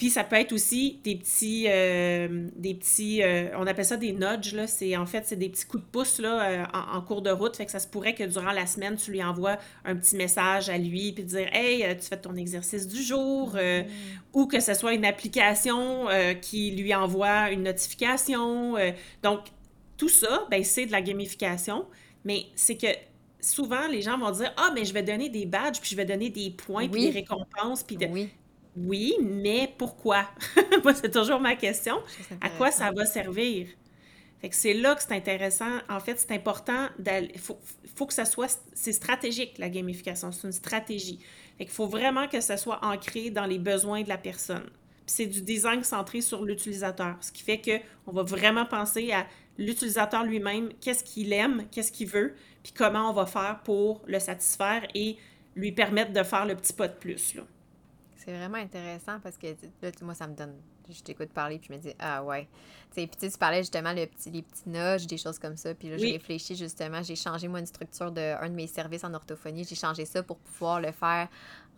[0.00, 4.12] Puis ça peut être aussi des petits, euh, des petits, euh, on appelle ça des
[4.12, 4.66] nudges, là.
[4.66, 7.28] C'est, en fait, c'est des petits coups de pouce, là, euh, en, en cours de
[7.28, 7.54] route.
[7.54, 10.70] Fait que ça se pourrait que durant la semaine, tu lui envoies un petit message
[10.70, 13.82] à lui, puis dire, hey, tu fais ton exercice du jour, euh,
[14.32, 16.06] ou que ce soit une application
[16.40, 18.76] qui lui envoie une notification.
[19.22, 19.48] donc,
[19.98, 21.84] tout ça, ben, c'est de la gamification,
[22.24, 22.86] mais c'est que
[23.38, 26.06] souvent, les gens vont dire, ah, mais je vais donner des badges, puis je vais
[26.06, 28.06] donner des points, puis des récompenses, puis de...
[28.06, 28.30] Oui.
[28.76, 30.28] Oui, mais pourquoi?
[30.84, 31.96] Moi, c'est toujours ma question.
[32.40, 33.66] À quoi ça va servir?
[34.40, 35.78] Fait que c'est là que c'est intéressant.
[35.88, 37.36] En fait, c'est important d'aller.
[37.36, 37.58] Faut,
[37.94, 38.60] faut que ça soit.
[38.72, 40.32] C'est stratégique, la gamification.
[40.32, 41.18] C'est une stratégie.
[41.58, 44.64] Fait qu'il faut vraiment que ça soit ancré dans les besoins de la personne.
[45.04, 47.16] Puis c'est du design centré sur l'utilisateur.
[47.20, 47.72] Ce qui fait que
[48.06, 49.26] on va vraiment penser à
[49.58, 54.18] l'utilisateur lui-même, qu'est-ce qu'il aime, qu'est-ce qu'il veut, puis comment on va faire pour le
[54.18, 55.18] satisfaire et
[55.54, 57.34] lui permettre de faire le petit pas de plus.
[57.34, 57.42] Là.
[58.24, 59.46] C'est vraiment intéressant parce que
[59.82, 60.54] là, moi, ça me donne.
[60.90, 62.48] je t'écoute parler, puis je me dis, ah ouais.
[62.92, 65.74] Tu sais, puis tu parlais justement le petit, les petits nudges, des choses comme ça.
[65.74, 69.04] Puis là, j'ai réfléchi justement, j'ai changé moi une structure d'un de, de mes services
[69.04, 69.64] en orthophonie.
[69.64, 71.28] J'ai changé ça pour pouvoir le faire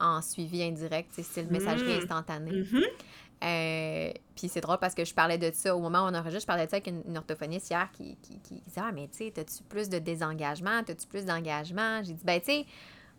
[0.00, 2.02] en suivi indirect, c'est le messagerie mmh.
[2.02, 2.50] instantanée.
[2.50, 2.80] Mmh
[3.42, 6.42] euh, puis c'est drôle parce que je parlais de ça au moment où on enregistre,
[6.42, 9.18] je parlais de ça avec une, orthophoniste hier qui, qui, qui disait Ah, mais tu
[9.18, 12.04] sais, as-tu plus de désengagement As-tu plus d'engagement?
[12.04, 12.66] J'ai dit Ben, tu sais,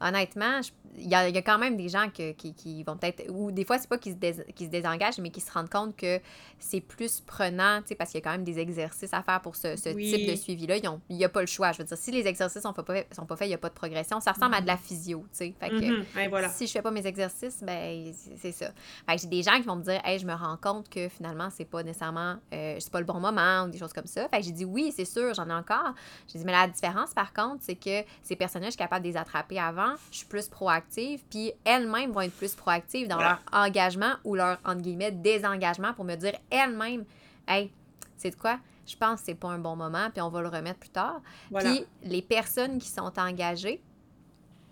[0.03, 0.59] honnêtement,
[0.95, 3.97] il y, a, quand même des gens qui, vont peut-être, ou des fois, c'est pas
[3.97, 6.19] qu'ils se, se, désengagent, mais qui se rendent compte que
[6.59, 9.75] c'est plus prenant, parce qu'il y a quand même des exercices à faire pour ce,
[9.75, 10.77] type de suivi-là.
[11.09, 11.71] Il n'y a pas le choix.
[11.71, 13.69] Je veux dire, si les exercices sont pas, sont pas faits, il n'y a pas
[13.69, 14.19] de progression.
[14.19, 14.79] Ça ressemble à de la mm-hmm.
[14.79, 15.55] physio, tu sais.
[15.59, 16.49] Fait que mm-hmm.
[16.51, 18.71] si je fais pas mes exercices, ben c'est ça.
[19.07, 21.09] Fait que j'ai des gens qui vont me dire, hey, je me rends compte que
[21.09, 24.27] finalement, c'est pas nécessairement, euh, c'est pas le bon moment ou des choses comme ça.
[24.29, 25.93] Fait que j'ai dit, oui, c'est sûr, j'en ai encore.
[26.31, 29.09] J'ai dit, mais la différence, par contre, c'est que ces personnages, je suis capable de
[29.09, 33.39] les attraper avant je suis plus proactive, puis elles-mêmes vont être plus proactives dans leur
[33.51, 37.06] engagement ou leur, entre guillemets, désengagement pour me dire elles-mêmes,
[37.47, 37.71] hey,
[38.17, 38.60] c'est de quoi?
[38.86, 41.21] Je pense que c'est pas un bon moment, puis on va le remettre plus tard.
[41.56, 43.82] Puis les personnes qui sont engagées,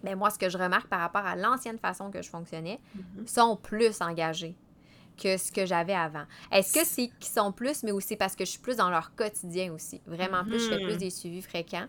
[0.03, 3.27] ben moi, ce que je remarque par rapport à l'ancienne façon que je fonctionnais, mm-hmm.
[3.27, 4.55] sont plus engagées
[5.17, 6.23] que ce que j'avais avant.
[6.51, 9.15] Est-ce que c'est qu'ils sont plus, mais aussi parce que je suis plus dans leur
[9.15, 10.01] quotidien aussi.
[10.05, 10.97] Vraiment plus, je fais plus mm-hmm.
[10.97, 11.87] des suivis fréquents.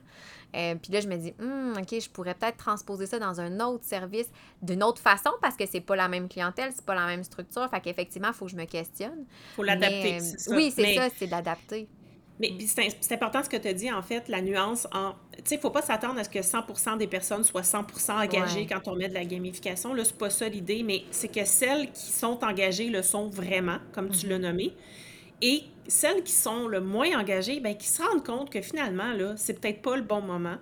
[0.54, 3.60] Euh, puis là, je me dis, hum, OK, je pourrais peut-être transposer ça dans un
[3.60, 4.30] autre service
[4.60, 7.68] d'une autre façon parce que c'est pas la même clientèle, c'est pas la même structure.
[7.70, 9.24] Fait qu'effectivement, il faut que je me questionne.
[9.26, 11.88] Il faut l'adapter, Oui, c'est ça, c'est d'adapter.
[12.40, 12.92] Mais mm.
[13.00, 15.12] c'est important ce que tu as dit, en fait, la nuance en.
[15.32, 18.24] Tu sais, il ne faut pas s'attendre à ce que 100% des personnes soient 100%
[18.24, 19.94] engagées quand on met de la gamification.
[19.94, 23.78] Là, c'est pas ça l'idée, mais c'est que celles qui sont engagées le sont vraiment,
[23.92, 24.42] comme tu l'as mm-hmm.
[24.42, 24.74] nommé.
[25.42, 29.34] Et celles qui sont le moins engagées, ben, qui se rendent compte que finalement, là,
[29.36, 30.56] c'est peut-être pas le bon moment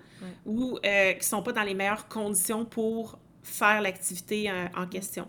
[0.47, 5.29] ou euh, qui sont pas dans les meilleures conditions pour faire l'activité euh, en question.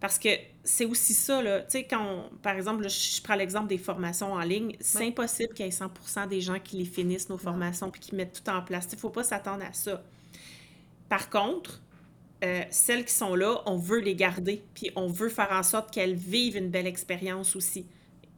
[0.00, 0.28] Parce que
[0.62, 1.60] c'est aussi ça, là.
[1.60, 5.64] Tu sais, quand, par exemple, je prends l'exemple des formations en ligne, c'est impossible qu'il
[5.64, 8.62] y ait 100 des gens qui les finissent, nos formations, puis qui mettent tout en
[8.62, 8.86] place.
[8.92, 10.02] Il ne faut pas s'attendre à ça.
[11.08, 11.80] Par contre,
[12.44, 15.90] euh, celles qui sont là, on veut les garder, puis on veut faire en sorte
[15.90, 17.86] qu'elles vivent une belle expérience aussi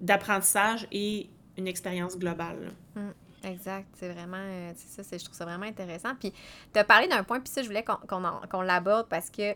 [0.01, 2.73] d'apprentissage et une expérience globale.
[2.97, 3.11] Mmh,
[3.45, 6.15] exact, c'est vraiment, euh, c'est ça, je trouve ça vraiment intéressant.
[6.19, 6.33] Puis,
[6.73, 9.55] tu as parlé d'un point, puis ça, je voulais qu'on l'aborde parce que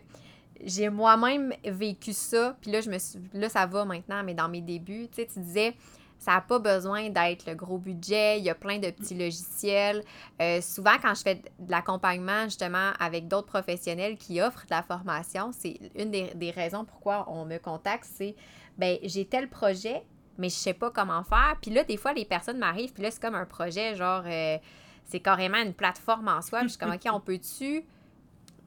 [0.64, 4.48] j'ai moi-même vécu ça, puis là, je me suis, là, ça va maintenant, mais dans
[4.48, 5.74] mes débuts, tu sais, tu disais,
[6.18, 10.02] ça n'a pas besoin d'être le gros budget, il y a plein de petits logiciels.
[10.40, 14.82] Euh, souvent, quand je fais de l'accompagnement, justement, avec d'autres professionnels qui offrent de la
[14.82, 18.34] formation, c'est une des, raisons pourquoi on me contacte, c'est,
[18.78, 20.02] ben j'ai tel projet,
[20.38, 21.56] mais je sais pas comment faire.
[21.60, 24.58] Puis là, des fois, les personnes m'arrivent, puis là, c'est comme un projet, genre, euh,
[25.04, 26.62] c'est carrément une plateforme en soi.
[26.62, 27.84] je suis comme, OK, on peut-tu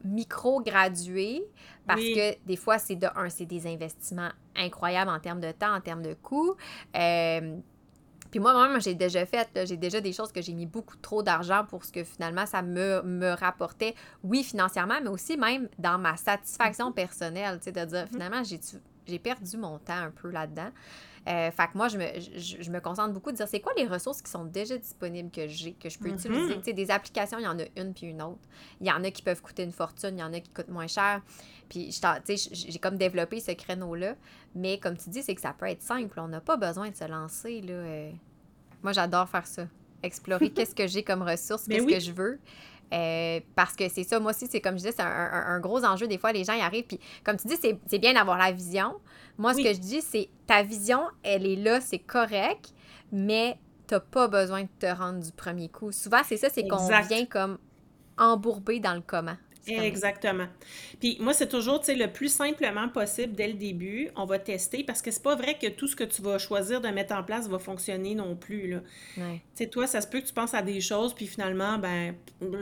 [0.04, 1.44] micro-gradué
[1.88, 5.74] parce que des fois, c'est de un, c'est des investissements incroyables en termes de temps,
[5.76, 6.56] en termes de coûts.
[6.96, 7.58] Euh,
[8.30, 11.24] puis moi, moi-même, j'ai déjà fait, j'ai déjà des choses que j'ai mis beaucoup trop
[11.24, 15.98] d'argent pour ce que finalement ça me, me rapportait, oui, financièrement, mais aussi même dans
[15.98, 18.10] ma satisfaction personnelle, tu sais, de dire mm-hmm.
[18.10, 18.44] finalement,
[19.08, 20.70] j'ai perdu mon temps un peu là-dedans?
[21.28, 22.06] Euh, fait que moi, je me,
[22.38, 25.48] je, me concentre beaucoup de dire c'est quoi les ressources qui sont déjà disponibles que
[25.48, 26.56] j'ai, que je peux utiliser?
[26.56, 26.60] Mhm.
[26.60, 28.40] Tu sais, des applications, il y en a une puis une autre.
[28.80, 30.70] Il y en a qui peuvent coûter une fortune, il y en a qui coûtent
[30.70, 31.22] moins cher.
[31.68, 34.16] Puis, tu sais, j'ai comme développé ce créneau-là.
[34.56, 36.20] Mais comme tu dis, c'est que ça peut être simple.
[36.20, 37.62] On n'a pas besoin de se lancer.
[37.62, 37.74] Là.
[37.74, 38.12] Euh.
[38.82, 39.68] Moi, j'adore faire ça.
[40.02, 42.40] Explorer qu'est-ce que j'ai comme ressources, qu'est-ce que je veux.
[42.94, 46.08] Euh, parce que c'est ça, moi aussi, c'est comme je disais, c'est un, gros enjeu.
[46.08, 48.96] Des fois, les gens y arrivent, puis comme tu dis, c'est bien d'avoir la vision.
[49.38, 52.74] Moi, ce que je dis, c'est ta vision, elle est là, c'est correct,
[53.12, 55.92] mais t'as pas besoin de te rendre du premier coup.
[55.92, 57.58] Souvent, c'est ça, c'est qu'on vient comme
[58.18, 59.38] embourber dans le comment.
[59.78, 60.48] Exactement.
[61.00, 64.40] Puis moi, c'est toujours, tu sais, le plus simplement possible dès le début, on va
[64.40, 67.14] tester parce que c'est pas vrai que tout ce que tu vas choisir de mettre
[67.14, 68.80] en place va fonctionner non plus, là.
[69.16, 72.16] Tu sais, toi, ça se peut que tu penses à des choses, puis finalement, ben,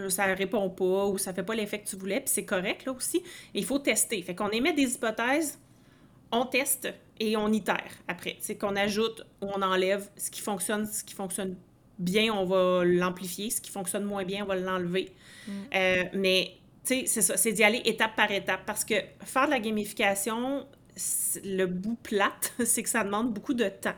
[0.10, 2.92] ça répond pas ou ça fait pas l'effet que tu voulais, puis c'est correct, là,
[2.92, 3.24] aussi.
[3.54, 4.22] Il faut tester.
[4.22, 5.60] Fait qu'on émet des hypothèses,
[6.32, 8.38] on teste et on itère après.
[8.40, 11.56] C'est qu'on ajoute ou on enlève ce qui fonctionne, ce qui fonctionne
[12.00, 15.12] bien, on va l'amplifier, ce qui fonctionne moins bien, on va l'enlever.
[15.48, 15.52] Mm.
[15.76, 16.52] Euh, mais
[16.88, 20.66] c'est ça, c'est d'y aller étape par étape parce que faire de la gamification,
[21.44, 23.96] le bout plate, c'est que ça demande beaucoup de temps.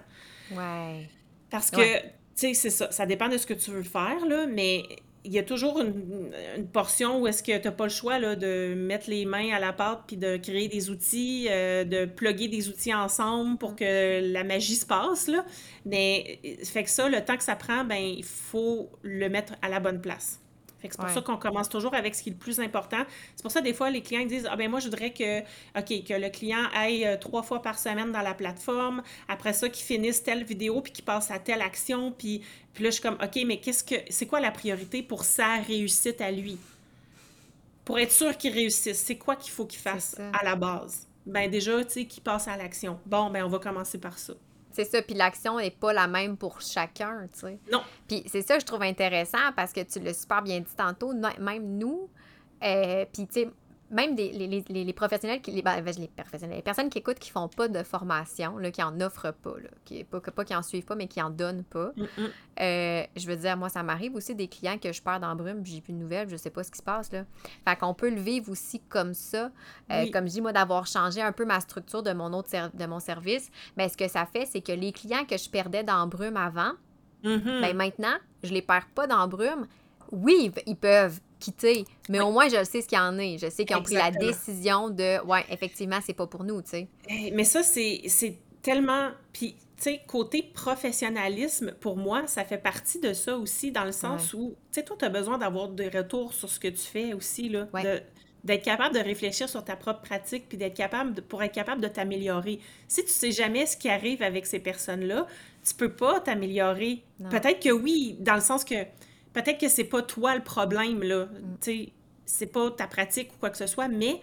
[0.52, 1.08] Ouais.
[1.50, 4.46] Parce que, tu sais, c'est ça, ça dépend de ce que tu veux faire, là,
[4.48, 4.84] mais
[5.24, 8.36] il y a toujours une, portion où est-ce que tu n'as pas le choix là,
[8.36, 12.48] de mettre les mains à la pâte puis de créer des outils, euh, de plugger
[12.48, 15.28] des outils ensemble pour que la magie se passe.
[15.28, 15.46] Là.
[15.86, 19.70] Mais fait que ça, le temps que ça prend, ben il faut le mettre à
[19.70, 20.40] la bonne place.
[20.82, 23.04] Fait que c'est pour ça qu'on commence toujours avec ce qui est le plus important.
[23.36, 25.40] C'est pour ça, des fois, les clients disent Ah, ben moi, je voudrais que,
[25.78, 29.04] OK, que le client aille euh, trois fois par semaine dans la plateforme.
[29.28, 32.12] Après ça, qu'il finisse telle vidéo, puis qu'il passe à telle action.
[32.12, 32.42] Puis,
[32.74, 35.58] puis là, je suis comme OK, mais qu'est-ce que c'est quoi la priorité pour sa
[35.58, 36.58] réussite à lui?
[37.84, 41.08] Pour être sûr qu'il réussisse, c'est quoi qu'il faut qu'il fasse à la base?
[41.26, 43.00] Ben déjà, tu sais, qu'il passe à l'action.
[43.06, 44.34] Bon, ben on va commencer par ça.
[44.80, 47.60] C'est ça, puis l'action n'est pas la même pour chacun, tu sais.
[47.70, 47.82] Non.
[48.08, 51.12] Puis c'est ça que je trouve intéressant parce que tu l'as super bien dit tantôt,
[51.38, 52.10] même nous,
[52.64, 53.50] euh, puis tu sais,
[53.92, 57.20] même des, les, les, les, professionnels, qui, les, ben, les professionnels, les personnes qui écoutent
[57.20, 60.56] qui font pas de formation, là, qui en offrent pas, là, qui, pas, pas qui
[60.56, 61.92] en suivent pas, mais qui en donnent pas.
[62.62, 65.66] Euh, je veux dire, moi, ça m'arrive aussi des clients que je perds dans brume,
[65.66, 67.12] j'ai plus de nouvelles, je sais pas ce qui se passe.
[67.12, 67.26] Là.
[67.68, 69.52] Fait qu'on peut le vivre aussi comme ça.
[69.92, 72.86] Euh, comme je dis, moi, d'avoir changé un peu ma structure de mon autre de
[72.86, 73.50] mon service.
[73.78, 76.74] Mais ce que ça fait, c'est que les clients que je perdais dans brume avant,
[77.24, 77.62] mm-hmm.
[77.62, 79.68] ben maintenant, je les perds pas dans brume.
[80.12, 81.86] Oui, ils peuvent quitter.
[82.10, 83.38] Mais au moins, je sais ce qu'il y en est.
[83.38, 86.70] Je sais qu'ils ont pris la décision de, ouais, effectivement, c'est pas pour nous, tu
[86.70, 86.88] sais.
[87.34, 89.10] Mais ça, c'est tellement.
[89.34, 93.94] Puis, tu sais, côté professionnalisme, pour moi, ça fait partie de ça aussi, dans le
[93.94, 96.82] sens où, tu sais, toi, tu as besoin d'avoir des retours sur ce que tu
[96.82, 97.68] fais aussi, là.
[98.44, 101.82] d'être capable de réfléchir sur ta propre pratique puis d'être capable de, pour être capable
[101.82, 102.60] de t'améliorer.
[102.88, 105.28] Si tu sais jamais ce qui arrive avec ces personnes-là,
[105.68, 107.04] tu peux pas t'améliorer.
[107.30, 108.76] Peut-être que oui, dans le sens que
[109.34, 111.28] peut-être que c'est pas toi le problème, là.
[111.62, 111.90] Tu sais,
[112.26, 114.22] c'est pas ta pratique ou quoi que ce soit, mais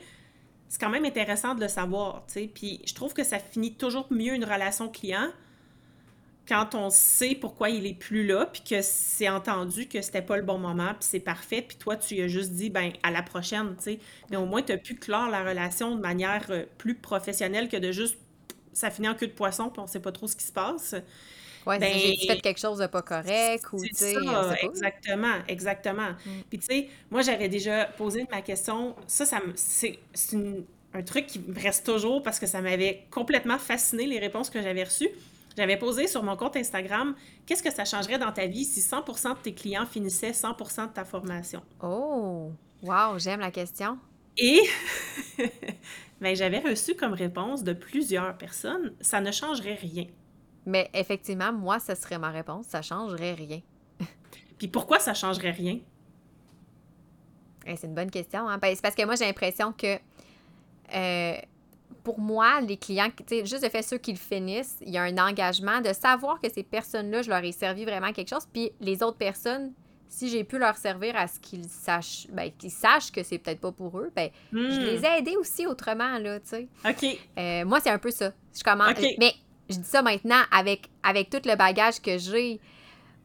[0.68, 2.50] c'est quand même intéressant de le savoir, tu sais.
[2.52, 5.30] Puis je trouve que ça finit toujours mieux une relation client
[6.48, 10.36] quand on sait pourquoi il est plus là, puis que c'est entendu que c'était pas
[10.36, 13.10] le bon moment, puis c'est parfait, puis toi, tu lui as juste dit, ben à
[13.10, 13.98] la prochaine, tu sais.
[14.30, 17.76] Mais au moins, tu as pu clore la relation de manière euh, plus professionnelle que
[17.76, 18.16] de juste,
[18.72, 20.94] ça finit en queue de poisson, puis on sait pas trop ce qui se passe.
[21.66, 24.14] Oui, ben, j'ai fait quelque chose de pas correct ou tu sais.
[24.62, 26.10] Exactement, exactement.
[26.10, 26.30] Mm.
[26.48, 28.94] Puis tu sais, moi j'avais déjà posé ma question.
[29.06, 29.98] Ça, ça c'est
[30.94, 34.62] un truc qui me reste toujours parce que ça m'avait complètement fasciné les réponses que
[34.62, 35.10] j'avais reçues.
[35.56, 37.14] J'avais posé sur mon compte Instagram
[37.46, 40.92] qu'est-ce que ça changerait dans ta vie si 100% de tes clients finissaient 100% de
[40.92, 41.62] ta formation?
[41.82, 42.52] Oh,
[42.82, 43.98] wow, j'aime la question.
[44.36, 44.60] Et
[46.20, 50.06] ben, j'avais reçu comme réponse de plusieurs personnes, ça ne changerait rien.
[50.66, 52.66] Mais effectivement, moi, ce serait ma réponse.
[52.66, 53.60] Ça changerait rien.
[54.58, 55.78] Puis pourquoi ça changerait rien?
[57.74, 58.48] c'est une bonne question.
[58.48, 58.58] Hein?
[58.58, 59.98] Ben, c'est parce que moi, j'ai l'impression que
[60.94, 61.36] euh,
[62.04, 65.18] pour moi, les clients, juste le fait ceux qui le finissent, il y a un
[65.18, 68.46] engagement de savoir que ces personnes-là, je leur ai servi vraiment quelque chose.
[68.52, 69.72] Puis les autres personnes,
[70.08, 73.60] si j'ai pu leur servir à ce qu'ils sachent, ben, qu'ils sachent que c'est peut-être
[73.60, 74.84] pas pour eux, ben, je hmm.
[74.84, 76.68] les ai aidés aussi autrement, là, tu sais.
[76.88, 77.18] OK.
[77.38, 78.32] Euh, moi, c'est un peu ça.
[78.56, 78.94] Je commence.
[79.18, 79.34] Mais
[79.68, 82.60] je dis ça maintenant avec, avec tout le bagage que j'ai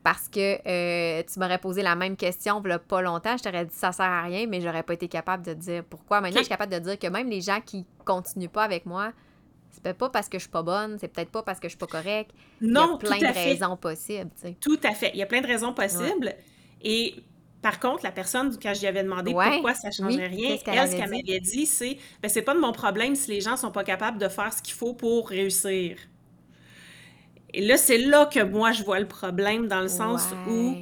[0.04, 3.44] parce que euh, tu m'aurais posé la même question il n'y a pas longtemps, je
[3.44, 6.22] t'aurais dit ça sert à rien, mais j'aurais pas été capable de dire pourquoi.
[6.22, 9.12] Maintenant, je suis capable de dire que même les gens qui continuent pas avec moi,
[9.70, 11.72] c'est peut-être pas parce que je suis pas bonne, c'est peut-être pas parce que je
[11.72, 12.32] suis pas correcte.
[12.60, 14.32] Non, Il y a plein de raisons possibles.
[14.60, 15.12] Tout à fait.
[15.14, 16.34] Il y a plein de raisons possibles.
[16.82, 17.24] Et
[17.62, 20.90] par contre, la personne, quand je lui avais demandé pourquoi ça ne changeait rien, elle,
[20.90, 23.72] ce qu'elle m'avait dit, c'est ben, c'est pas de mon problème si les gens sont
[23.72, 25.98] pas capables de faire ce qu'il faut pour réussir.
[27.54, 30.76] Et là, c'est là que moi, je vois le problème, dans le sens où,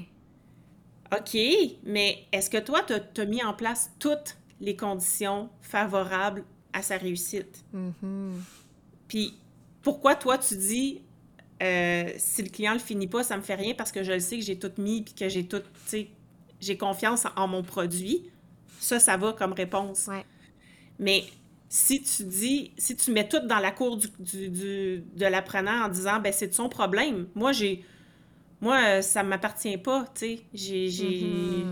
[1.11, 1.37] OK,
[1.83, 6.97] mais est-ce que toi, tu as, mis en place toutes les conditions favorables à sa
[6.97, 7.63] réussite?
[7.73, 8.33] Mm-hmm.
[9.07, 9.33] Puis,
[9.81, 11.01] pourquoi toi, tu dis,
[11.63, 14.19] euh, si le client le finit pas, ça me fait rien parce que je le
[14.19, 16.07] sais que j'ai tout mis puis que j'ai tout, tu sais,
[16.61, 18.29] j'ai confiance en, mon produit?
[18.79, 20.09] Ça, ça va comme réponse.
[20.99, 21.23] Mais
[21.69, 26.19] si tu dis, si tu mets tout dans la cour du, de l'apprenant en disant,
[26.19, 27.27] ben c'est de son problème.
[27.35, 27.85] Moi, j'ai,
[28.59, 30.41] moi, ça ne m'appartient pas, tu sais.
[30.51, 31.63] J'ai, mm-hmm.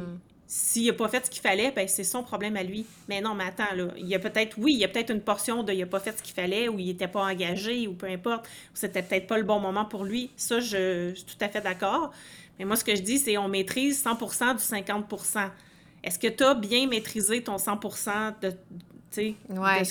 [0.46, 2.86] S'il n'a pas fait ce qu'il fallait, ben c'est son problème à lui.
[3.10, 5.22] Mais non, mais attends, là, il y a peut-être, oui, il y a peut-être une
[5.22, 7.94] portion de il n'a pas fait ce qu'il fallait, ou il n'était pas engagé, ou
[7.94, 10.30] peu importe, ou c'était peut-être pas le bon moment pour lui.
[10.38, 12.12] Ça, je, suis tout à fait d'accord.
[12.60, 15.50] Mais moi, ce que je dis, c'est on maîtrise 100% du 50%
[16.04, 18.54] Est-ce que tu as bien maîtrisé ton 100% de,
[19.16, 19.84] ouais,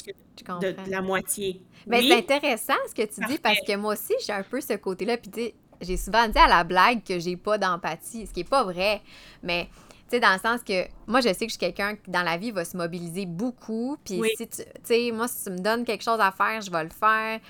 [0.60, 1.60] de, la moitié.
[1.86, 4.74] Mais c'est intéressant ce que tu dis parce que moi aussi, j'ai un peu ce
[4.74, 5.16] côté-là.
[5.16, 8.64] Puis j'ai souvent dit à la blague que j'ai pas d'empathie, ce qui est pas
[8.64, 9.00] vrai.
[9.42, 9.68] Mais
[10.08, 12.22] tu sais, dans le sens que moi, je sais que je suis quelqu'un qui, dans
[12.22, 13.96] la vie, va se mobiliser beaucoup.
[14.04, 16.84] Puis, si tu sais, moi, si tu me donnes quelque chose à faire, je vais
[16.84, 17.40] le faire.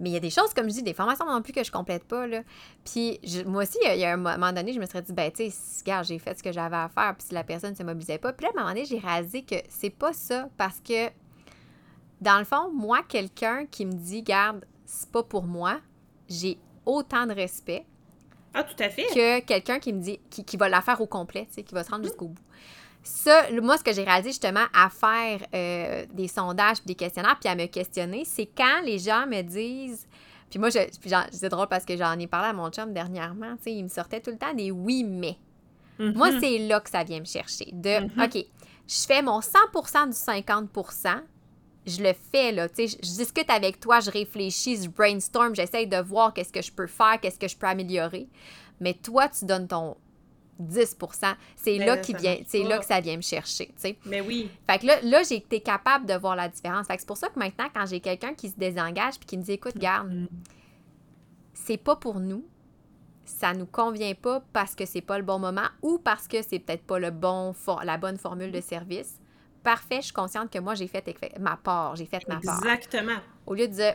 [0.00, 1.70] Mais il y a des choses, comme je dis, des formations non plus que je
[1.70, 2.42] complète pas, là.
[2.84, 5.50] Puis, moi aussi, il y, a un moment donné, je me serais dit, ben, tu
[5.50, 7.82] sais, regarde, j'ai fait ce que j'avais à faire, puis si la personne ne se
[7.82, 8.32] mobilisait pas.
[8.32, 11.10] Puis là, à un moment donné, j'ai réalisé que c'est pas ça, parce que,
[12.20, 15.80] dans le fond, moi, quelqu'un qui me dit, garde, c'est pas pour moi,
[16.28, 17.84] j'ai autant de respect
[18.54, 19.06] Ah, tout à fait.
[19.06, 21.74] Que quelqu'un qui me dit, qui, qui va la faire au complet, tu sais, qui
[21.74, 22.42] va se rendre jusqu'au bout.
[23.02, 27.38] Ça, moi, ce que j'ai réalisé justement à faire euh, des sondages puis des questionnaires
[27.40, 30.06] puis à me questionner, c'est quand les gens me disent.
[30.50, 33.72] Puis moi, c'est drôle parce que j'en ai parlé à mon chum dernièrement, tu sais,
[33.72, 35.36] il me sortait tout le temps des oui, mais.
[35.98, 36.14] Mhm.
[36.14, 37.70] Moi, c'est là que ça vient me chercher.
[37.72, 38.22] De, Mhm.
[38.22, 38.44] OK,
[38.88, 41.22] je fais mon 100% du 50%
[41.86, 45.54] je le fais, là, tu sais, je, je discute avec toi, je réfléchis, je brainstorm,
[45.54, 48.28] j'essaye de voir qu'est-ce que je peux faire, qu'est-ce que je peux améliorer.
[48.80, 49.96] Mais toi, tu donnes ton
[50.62, 50.96] 10
[51.56, 53.98] C'est Mais là, qui vient, c'est là que ça vient me chercher, tu sais.
[54.06, 54.50] Mais oui.
[54.68, 56.86] Fait que là, là j'ai été capable de voir la différence.
[56.86, 59.38] Fait que c'est pour ça que maintenant, quand j'ai quelqu'un qui se désengage puis qui
[59.38, 60.26] me dit, écoute, garde, Mm.
[61.54, 62.44] c'est pas pour nous,
[63.24, 66.58] ça nous convient pas parce que c'est pas le bon moment ou parce que c'est
[66.58, 69.18] peut-être pas le bon for- la bonne formule de service.
[69.62, 71.04] Parfait, je suis consciente que moi j'ai fait
[71.38, 72.58] ma part, j'ai fait ma part.
[72.58, 73.18] Exactement.
[73.46, 73.94] Au lieu de dire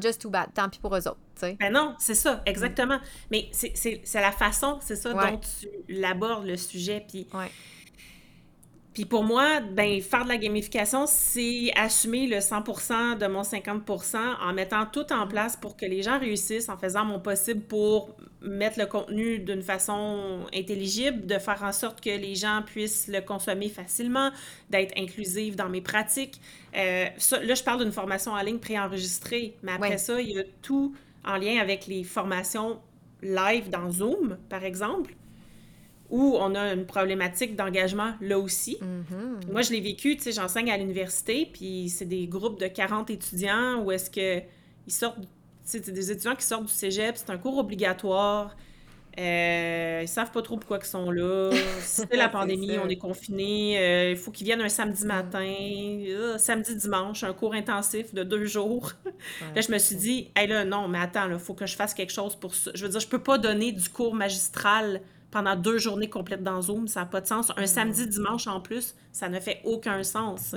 [0.00, 1.18] just too bad, tant pis pour eux autres.
[1.60, 2.98] Ben non, c'est ça, exactement.
[3.30, 5.32] Mais c'est la façon, c'est ça, Ouais.
[5.32, 7.04] dont tu l'abordes, le sujet.
[7.08, 7.50] Puis, Ouais.
[8.94, 14.16] Puis pour moi, ben, faire de la gamification, c'est assumer le 100% de mon 50%
[14.40, 18.16] en mettant tout en place pour que les gens réussissent, en faisant mon possible pour
[18.40, 23.20] mettre le contenu d'une façon intelligible, de faire en sorte que les gens puissent le
[23.20, 24.30] consommer facilement,
[24.70, 26.40] d'être inclusive dans mes pratiques.
[26.76, 29.98] Euh, ça, là, je parle d'une formation en ligne préenregistrée, mais après Ouais.
[29.98, 32.78] ça, il y a tout en lien avec les formations
[33.22, 35.14] live dans Zoom, par exemple,
[36.10, 38.78] où on a une problématique d'engagement là aussi.
[38.80, 39.40] Mhm.
[39.50, 43.10] Moi, je l'ai vécu, tu sais, j'enseigne à l'université, puis c'est des groupes de 40
[43.10, 44.42] étudiants où est-ce que
[44.86, 45.18] ils sortent,
[45.62, 48.54] c'est des étudiants qui sortent du cégep, c'est un cours obligatoire.
[49.16, 51.50] Euh, ils savent pas trop pourquoi ils sont là.
[51.82, 53.78] C'est la pandémie, on est confinés.
[53.78, 58.24] euh, il faut qu'ils viennent un samedi matin, euh, samedi dimanche, un cours intensif de
[58.24, 58.90] deux jours.
[59.54, 61.94] Là, je me suis dit, hey là, non, mais attends, il faut que je fasse
[61.94, 62.72] quelque chose pour ça.
[62.74, 65.00] Je veux dire, je peux pas donner du cours magistral
[65.34, 67.50] pendant deux journées complètes dans Zoom, ça n'a pas de sens.
[67.56, 70.54] Un samedi, dimanche en plus, ça ne fait aucun sens.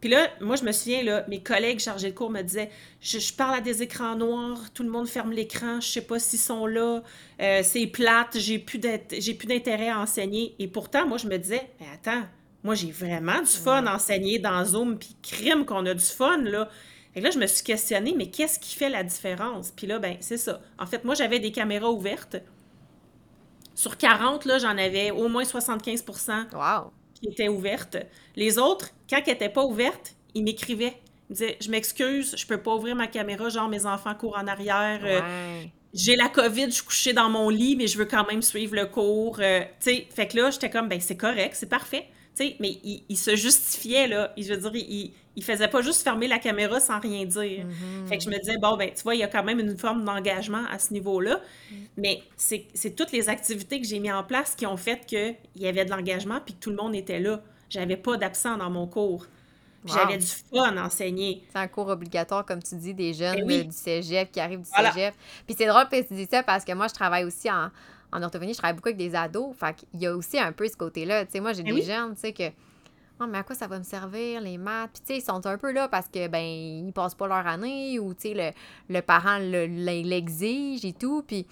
[0.00, 3.18] Puis là, moi, je me souviens, là, mes collègues chargés de cours me disaient je,
[3.18, 6.38] je parle à des écrans noirs, tout le monde ferme l'écran, je sais pas s'ils
[6.38, 7.02] sont là,
[7.40, 10.54] euh, c'est plate, j'ai plus d'int- j'ai plus d'intérêt à enseigner.
[10.58, 12.22] Et pourtant, moi, je me disais mais attends,
[12.62, 16.38] moi, j'ai vraiment du fun à enseigner dans Zoom, puis crime qu'on a du fun,
[16.42, 16.68] là.
[17.16, 19.70] Et là, je me suis questionnée, mais qu'est-ce qui fait la différence?
[19.70, 20.60] Puis là, ben, c'est ça.
[20.78, 22.36] En fait, moi, j'avais des caméras ouvertes.
[23.74, 26.04] Sur 40, là, j'en avais au moins 75
[26.52, 26.92] Wow.
[27.14, 27.96] qui étaient ouvertes.
[28.36, 30.96] Les autres, quand elles n'étaient pas ouvertes, ils m'écrivaient.
[31.30, 34.46] Ils disaient Je m'excuse, je peux pas ouvrir ma caméra, genre mes enfants courent en
[34.46, 35.00] arrière.
[35.04, 35.20] euh.
[35.92, 38.74] J'ai la COVID, je suis couchée dans mon lit, mais je veux quand même suivre
[38.74, 39.38] le cours.
[39.40, 42.06] euh, tu sais, fait que là, j'étais comme Ben, c'est correct, c'est parfait.
[42.36, 44.32] Tu sais, mais il, il se justifiait, là.
[44.36, 47.64] Je veux dire, il, il faisait pas juste fermer la caméra sans rien dire.
[47.66, 48.06] Mhm.
[48.06, 49.76] Fait que je me disais, bon, ben, tu vois, il y a quand même une
[49.76, 51.40] forme d'engagement à ce niveau-là.
[51.96, 55.36] Mais c'est c'est toutes les activités que j'ai mis en place qui ont fait qu'il
[55.56, 57.40] y avait de l'engagement puis que tout le monde était là.
[57.70, 59.26] J'avais pas d'absent dans mon cours.
[59.86, 59.94] Wow.
[59.94, 61.42] J'avais du fun à enseigner.
[61.52, 63.58] C'est un cours obligatoire, comme tu dis, des jeunes Ben oui.
[63.60, 64.92] euh, du cégep qui arrivent du Voilà.
[64.92, 65.14] cégep.
[65.46, 67.68] Puis c'est drôle que tu dis ça parce que moi, je travaille aussi en,
[68.12, 69.54] en orthophonie, je travaille beaucoup avec des ados.
[69.58, 71.26] Fait qu'il y a aussi un peu ce côté-là.
[71.26, 71.86] Tu sais, moi, j'ai Ben des oui.
[71.86, 72.44] jeunes, tu sais, que.
[73.26, 74.90] Mais à quoi ça va me servir, les maths?
[74.94, 77.46] Puis, tu sais, ils sont un peu là parce que, ben, ils passent pas leur
[77.46, 81.22] année ou, tu sais, le, le parent le- le- l'exige et tout.
[81.26, 81.46] Puis,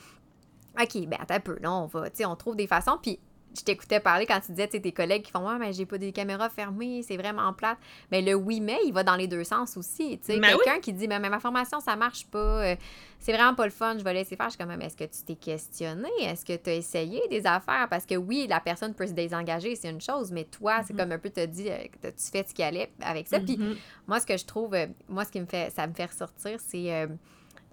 [0.80, 2.98] OK, ben, attends un peu, là, on va, tu sais, on trouve des façons.
[3.02, 3.18] Puis,
[3.56, 5.98] je t'écoutais parler quand tu disais, tu tes collègues qui font, ouais, mais j'ai pas
[5.98, 7.78] des caméras fermées, c'est vraiment plate.
[8.10, 10.18] Mais le oui, mais, il va dans les deux sens aussi.
[10.18, 10.60] Tu sais, Ben oui.
[10.64, 12.76] quelqu'un qui dit, mais, ma formation, ça marche pas, euh,
[13.18, 14.46] c'est vraiment pas le fun, je vais laisser faire.
[14.46, 16.08] Je suis comme, mais est-ce que tu t'es questionné?
[16.22, 17.88] Est-ce que tu as essayé des affaires?
[17.90, 21.12] Parce que oui, la personne peut se désengager, c'est une chose, mais toi, c'est comme
[21.12, 23.38] un peu te dit, euh, tu fais ce qu'il allait avec ça.
[23.40, 23.76] Puis, Mhm.
[24.06, 26.58] moi, ce que je trouve, euh, moi, ce qui me fait, ça me fait ressortir,
[26.58, 27.06] c'est.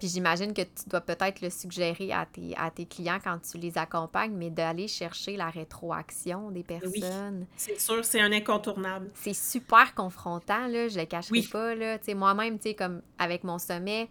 [0.00, 3.58] Puis j'imagine que tu dois peut-être le suggérer à tes, à tes clients quand tu
[3.58, 7.46] les accompagnes, mais d'aller chercher la rétroaction des personnes.
[7.56, 9.10] C'est sûr, c'est un incontournable.
[9.14, 11.46] C'est super confrontant, là, je le cacherai Oui.
[11.46, 11.74] pas.
[11.74, 11.98] Là.
[12.16, 14.08] Moi-même, comme avec mon sommet,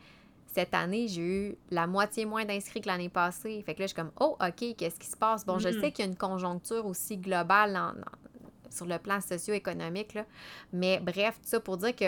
[0.47, 3.61] cette année, j'ai eu la moitié moins d'inscrits que l'année passée.
[3.65, 5.45] Fait que là, je suis comme, oh, OK, qu'est-ce qui se passe?
[5.45, 5.81] Bon, je Mhm.
[5.81, 10.25] sais qu'il y a une conjoncture aussi globale en- en- sur le plan socio-économique, là.
[10.71, 12.05] mais bref, tout ça pour dire que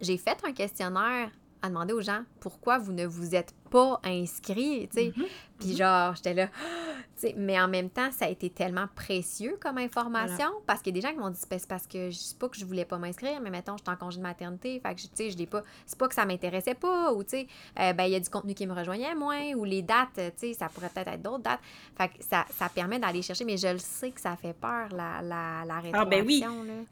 [0.00, 1.30] j'ai fait un questionnaire
[1.62, 5.12] à demander aux gens pourquoi vous ne vous êtes pas inscrits, tu sais.
[5.16, 5.24] Mhm.
[5.58, 6.48] Puis genre, j'étais là,
[7.20, 10.98] tu mais en même temps, ça a été tellement précieux comme information parce qu'il y
[10.98, 12.84] a des gens qui m'ont dit c'est parce que je sais pas que je voulais
[12.84, 15.38] pas m'inscrire, mais mettons, je suis en congé de maternité, fait que tu sais, je
[15.38, 15.62] l'ai pas.
[15.86, 17.46] C'est pas que ça m'intéressait pas, ou tu sais,
[17.78, 20.22] euh, ben, il y a du contenu qui me rejoignait moins, ou les dates, tu
[20.36, 21.60] sais, ça pourrait peut-être être, d'autres dates.
[21.96, 24.88] Fait que ça, ça permet d'aller chercher, mais je le sais que ça fait peur,
[24.90, 26.44] la, la, la Ah, ben oui.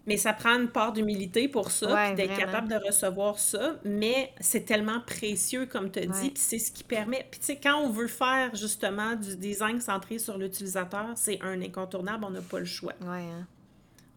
[0.07, 4.65] Mais ça prend une part d'humilité pour ça, d'être capable de recevoir ça, mais c'est
[4.65, 7.27] tellement précieux, comme tu as dit, puis c'est ce qui permet.
[7.31, 11.61] Puis tu sais, quand on veut faire justement du design centré sur l'utilisateur, c'est un
[11.61, 12.95] incontournable, on n'a pas le choix.
[13.05, 13.47] Hein.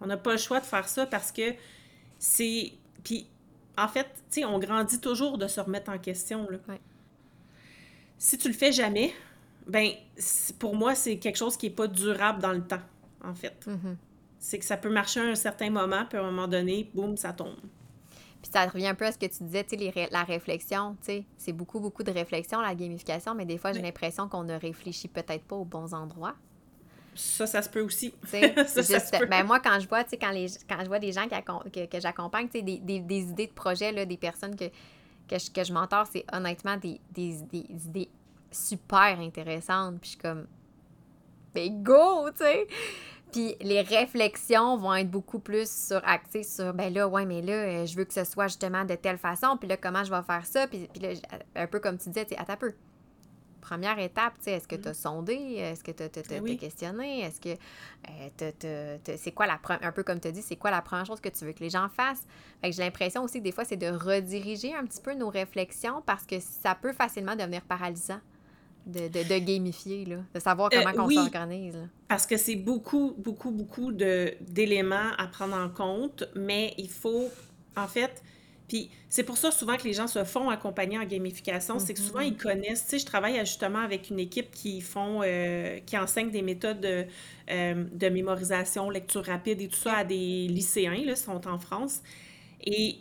[0.01, 1.53] On n'a pas le choix de faire ça parce que
[2.19, 2.73] c'est.
[3.03, 3.27] Puis,
[3.77, 6.47] en fait, tu sais, on grandit toujours de se remettre en question.
[6.49, 6.57] Là.
[8.17, 9.13] Si tu le fais jamais,
[9.65, 9.89] ben,
[10.59, 12.81] pour moi, c'est quelque chose qui n'est pas durable dans le temps,
[13.23, 13.65] en fait.
[13.67, 13.95] Mm-hmm.
[14.39, 17.17] C'est que ça peut marcher à un certain moment, puis à un moment donné, boum,
[17.17, 17.55] ça tombe.
[18.43, 21.05] Puis ça revient un peu à ce que tu disais, tu sais, la réflexion, tu
[21.05, 24.59] sais, c'est beaucoup, beaucoup de réflexion, la gamification, mais des fois, j'ai l'impression qu'on ne
[24.59, 26.35] réfléchit peut-être pas aux bons endroits.
[27.15, 28.13] Ça, ça se peut aussi.
[28.25, 31.25] ça, Ben moi, quand je vois, tu sais, quand, les, quand je vois des gens
[31.29, 34.65] que, que j'accompagne, tu sais, des, des, des, idées de projet, là, des personnes que,
[34.65, 38.09] que je, que je m'entends, c'est honnêtement des, des, des, idées
[38.51, 40.01] super intéressantes.
[40.01, 40.47] Puis je suis comme,
[41.55, 42.67] ben go, tu sais!
[43.33, 47.53] Puis les réflexions vont être beaucoup plus sur axées sur ben là, ouais, mais là,
[47.53, 50.21] euh, je veux que ce soit justement de telle façon, puis là, comment je vais
[50.21, 51.09] faire ça, puis, puis là,
[51.55, 52.73] un peu comme tu disais, tu sais, à peu.
[53.59, 55.01] Première étape, tu sais, est-ce que tu as mm-hmm.
[55.01, 57.57] sondé, est-ce que tu as, ben questionné, est-ce que
[58.65, 61.21] euh, c'est quoi la première, un peu comme tu dit, c'est quoi la première chose
[61.21, 62.27] que tu veux que les gens fassent?
[62.61, 65.29] Fait que j'ai l'impression aussi que des fois, c'est de rediriger un petit peu nos
[65.29, 68.19] réflexions parce que ça peut facilement devenir paralysant
[68.85, 71.77] de, de, gamifier, là, de savoir euh, comment on s'organise.
[72.07, 77.29] Parce que c'est beaucoup, beaucoup, beaucoup d'éléments à prendre en compte, mais il faut,
[77.77, 78.21] en fait,
[78.67, 81.99] puis c'est pour ça souvent que les gens se font accompagner en gamification, c'est que
[81.99, 82.37] souvent ils mm-hmm.
[82.37, 82.83] connaissent.
[82.85, 86.79] Tu sais, je travaille justement avec une équipe qui font, euh, qui enseigne des méthodes
[86.81, 87.05] de,
[87.51, 92.01] euh, de, mémorisation, lecture rapide et tout ça à des lycéens, là, sont en France.
[92.65, 92.97] Et,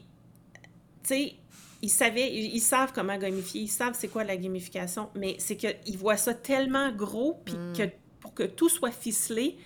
[1.05, 1.35] tu sais,
[1.83, 5.99] ils savaient, ils savent comment gamifier, ils savent c'est quoi la gamification, mais c'est qu'ils
[5.99, 7.73] voient ça tellement gros, puis mm.
[7.77, 7.83] que
[8.21, 9.57] pour que tout soit ficelé,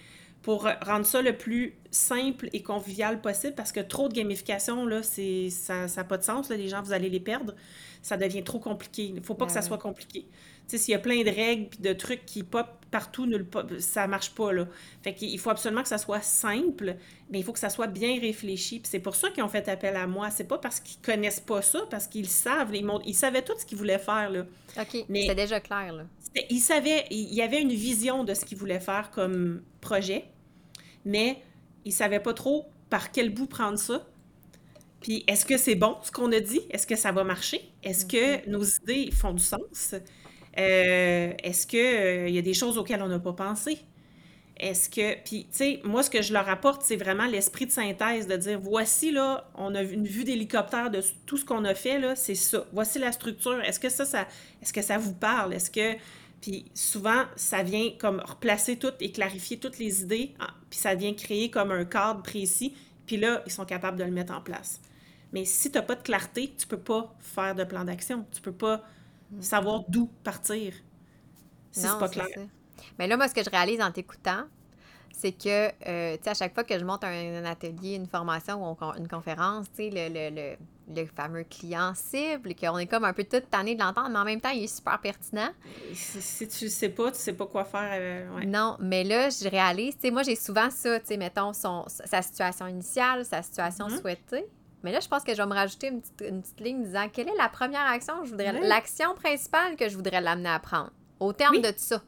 [0.42, 5.02] pour rendre ça le plus simple et convivial possible, parce que trop de gamification, là,
[5.02, 6.48] ça n'a pas de sens.
[6.50, 7.54] les gens, vous allez les perdre.
[8.00, 9.06] Ça devient trop compliqué.
[9.06, 10.26] Il ne faut pas que ça soit compliqué.
[10.66, 13.46] Sais, s'il y a plein de règles et de trucs qui pop partout, nulle
[13.78, 14.66] ça marche pas, là.
[15.02, 16.96] Fait qu'il faut absolument que ça soit simple,
[17.30, 18.80] mais il faut que ça soit bien réfléchi.
[18.80, 20.30] Puis c'est pour ça qu'ils ont fait appel à moi.
[20.30, 22.74] C'est pas parce qu'ils connaissent pas ça, parce qu'ils savent.
[22.74, 24.46] Ils, ils savaient tout ce qu'ils voulaient faire, là.
[24.80, 26.04] OK, mais c'était déjà clair, là.
[26.50, 30.26] Ils savaient, il y avait une vision de ce qu'ils voulaient faire comme projet
[31.06, 31.40] mais
[31.86, 34.06] ils ne savaient pas trop par quel bout prendre ça.
[35.00, 36.60] Puis est-ce que c'est bon ce qu'on a dit?
[36.70, 37.70] Est-ce que ça va marcher?
[37.82, 38.50] Est-ce que mm-hmm.
[38.50, 39.94] nos idées font du sens?
[40.59, 43.78] Euh, est-ce qu'il euh, y a des choses auxquelles on n'a pas pensé?
[44.57, 45.22] Est-ce que.
[45.22, 48.36] Puis, tu sais, moi, ce que je leur apporte, c'est vraiment l'esprit de synthèse, de
[48.36, 52.16] dire voici, là, on a une vue d'hélicoptère de tout ce qu'on a fait, là,
[52.16, 52.64] c'est ça.
[52.72, 53.61] Voici la structure.
[53.62, 54.26] Est-ce que ça, ça.
[54.62, 55.52] Est-ce que ça vous parle?
[55.52, 55.98] Est-ce que.
[56.40, 60.94] Puis souvent, ça vient comme replacer tout et clarifier toutes les idées, ah, puis ça
[60.94, 62.74] vient créer comme un cadre précis,
[63.07, 64.80] puis là, ils sont capables de le mettre en place.
[65.32, 68.24] Mais si tu n'as pas de clarté, tu peux pas faire de plan d'action.
[68.32, 68.82] Tu peux pas
[69.41, 70.72] savoir d'où partir
[71.70, 72.29] si c'est pas clair.
[72.99, 74.45] Mais là, moi, ce que je réalise en t'écoutant,
[75.12, 78.70] c'est que, euh, tu sais, à chaque fois que je monte un, atelier, une formation
[78.70, 80.57] ou une conférence, tu sais, le,
[80.95, 84.24] le, fameux client cible, qu'on est comme un peu toute tannée de l'entendre, mais en
[84.24, 85.49] même temps, il est super pertinent.
[85.95, 87.91] Si, tu sais pas, tu sais pas quoi faire.
[87.93, 91.53] Euh, non, mais là, je réalise, tu sais, moi, j'ai souvent ça, tu sais, mettons,
[91.53, 94.01] son, sa situation initiale, sa situation mm-hmm.
[94.01, 94.47] souhaitée.
[94.83, 97.09] Mais là, je pense que je vais me rajouter une petite, une petite ligne disant
[97.12, 100.91] quelle est la première action je voudrais, l'action principale que je voudrais l'amener à prendre,
[101.18, 102.03] au terme de tout ça.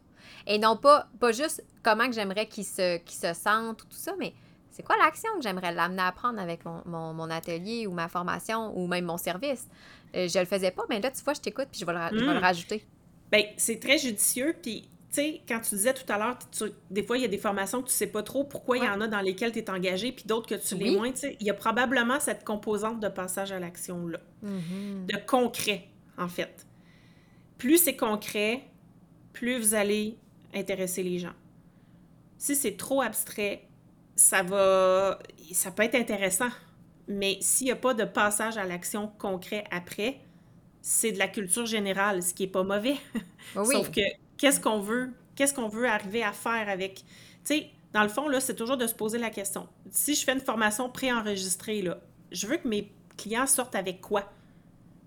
[0.47, 4.35] Et non pas, pas juste comment que j'aimerais qu'il se, se sente, tout ça, mais
[4.71, 8.73] c'est quoi l'action que j'aimerais l'amener à prendre avec mon, mon, atelier ou ma formation
[8.79, 9.67] ou même mon service?
[10.15, 12.19] Euh, je le faisais pas, mais là, tu vois, je t'écoute puis je vais le,
[12.19, 12.39] le hmm.
[12.39, 12.87] rajouter.
[13.31, 14.57] Bien, c'est très judicieux.
[14.63, 16.39] Puis, tu sais, quand tu disais tout à l'heure,
[16.91, 18.89] des fois, il y a des formations que tu sais pas trop pourquoi il y
[18.89, 21.11] en a dans lesquelles tu es engagé, puis d'autres que tu l'es moins.
[21.13, 25.07] Tu sais, il y a probablement cette composante de passage à l'action-là, mm-hmm.
[25.07, 25.89] de concret,
[26.19, 26.67] en fait.
[27.57, 28.65] Plus c'est concret,
[29.33, 30.19] plus vous allez
[30.55, 31.35] intéresser les gens.
[32.37, 33.67] Si c'est trop abstrait,
[34.15, 35.19] ça va.
[35.53, 36.51] ça peut être intéressant,
[37.09, 40.21] mais s'il n'y a pas de passage à l'action concret après,
[40.83, 42.97] c'est de la culture générale, ce qui n'est pas mauvais.
[43.55, 44.01] Sauf que
[44.39, 46.97] qu'est-ce qu'on veut, qu'est-ce qu'on veut arriver à faire avec.
[46.97, 47.05] Tu
[47.45, 49.69] sais, dans le fond, là, c'est toujours de se poser la question.
[49.91, 51.99] Si je fais une formation préenregistrée, là,
[52.31, 54.31] je veux que mes clients sortent avec quoi?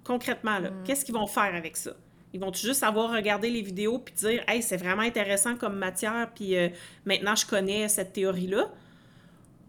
[0.04, 0.84] Concrètement, là, hmm.
[0.84, 1.92] qu'est-ce qu'ils vont faire avec ça?
[2.34, 6.30] Ils vont juste savoir regarder les vidéos puis dire Hey, c'est vraiment intéressant comme matière,
[6.34, 6.70] puis euh,
[7.06, 8.70] maintenant je connais cette théorie-là.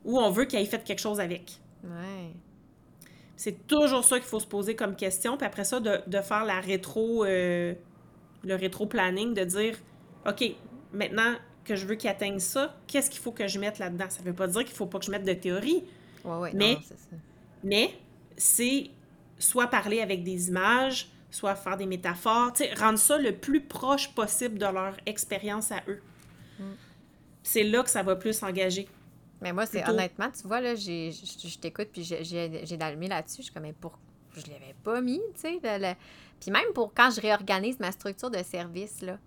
[0.04, 1.58] Ou on veut qu'ils aient fait quelque chose avec.
[1.84, 2.32] Ouais.
[3.36, 5.36] C'est toujours ça qu'il faut se poser comme question.
[5.36, 7.74] Puis après ça, de, de faire la rétro, euh,
[8.44, 9.76] le rétro-planning, de dire
[10.26, 10.44] OK,
[10.92, 11.34] maintenant
[11.64, 14.06] que je veux qu'ils atteignent ça, qu'est-ce qu'il faut que je mette là-dedans?
[14.08, 15.84] Ça veut pas dire qu'il faut pas que je mette de théorie.
[16.24, 17.16] Ouais, ouais, Mais- non, c'est ça.
[17.64, 17.94] Mais
[18.36, 18.90] c'est
[19.38, 24.58] soit parler avec des images, soit faire des métaphores, rendre ça le plus proche possible
[24.58, 26.00] de leur expérience à eux.
[26.58, 26.64] Mm.
[27.42, 28.88] C'est là que ça va plus s'engager.
[29.40, 33.08] Mais moi, c'est honnêtement, tu vois, là, j'ai, je, t'écoute, puis j'ai, j'ai, j'ai d'allumer
[33.08, 33.38] là-dessus.
[33.38, 33.98] Je suis comme, mais pour...
[34.40, 35.58] je l'avais pas mis, tu sais.
[35.62, 35.94] le-
[36.40, 39.18] Puis même pour quand je réorganise ma structure de service, là,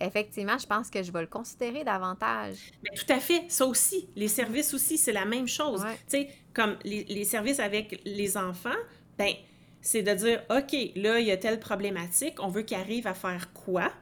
[0.00, 2.56] effectivement, je pense que je vais le considérer davantage.
[2.82, 4.08] Mais tout à fait, ça aussi.
[4.16, 5.82] Les services aussi, c'est la même chose.
[5.82, 5.94] Ouais.
[6.08, 8.70] Tu sais, comme les, les services avec les enfants,
[9.18, 9.32] ben,
[9.80, 13.14] c'est de dire, OK, là, il y a telle problématique, on veut qu'ils arrivent à
[13.14, 13.92] faire quoi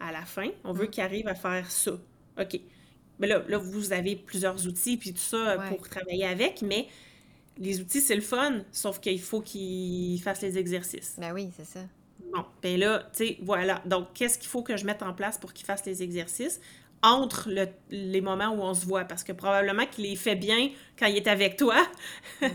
[0.00, 0.48] à la fin?
[0.64, 0.90] On veut Mm.
[0.90, 1.92] qu'ils arrivent à faire ça.
[2.40, 2.60] OK.
[3.20, 5.68] Mais là, là, vous avez plusieurs outils puis tout ça Ouais.
[5.68, 6.86] pour travailler avec, mais
[7.58, 11.16] les outils, c'est le fun, sauf qu'il faut qu'ils fassent les exercices.
[11.18, 11.80] Ben oui, c'est ça.
[12.32, 13.80] Bon, ben là, tu sais, voilà.
[13.86, 16.60] Donc, qu'est-ce qu'il faut que je mette en place pour qu'il fasse les exercices?
[17.02, 19.04] Entre le- les moments où on se voit?
[19.04, 21.76] Parce que probablement qu'il les fait bien quand il est avec toi,
[22.42, 22.48] Mhm.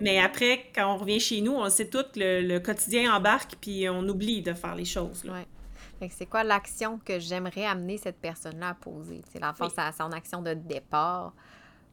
[0.00, 3.88] mais après, quand on revient chez nous, on sait tout, le, le quotidien embarque, puis
[3.88, 5.24] on oublie de faire les choses.
[5.24, 5.34] là.
[5.34, 6.08] Ouais.
[6.10, 9.22] C'est quoi l'action que j'aimerais amener cette personne-là à poser?
[9.32, 9.72] C'est l'enfant, Oui.
[9.74, 11.32] c'est son action de départ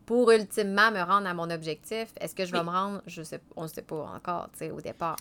[0.05, 2.07] pour ultimement me rendre à mon objectif.
[2.19, 2.65] Est-ce que je vais Oui.
[2.65, 3.01] me rendre?
[3.07, 5.17] Je sais, on ne sait pas encore, tu sais, au départ.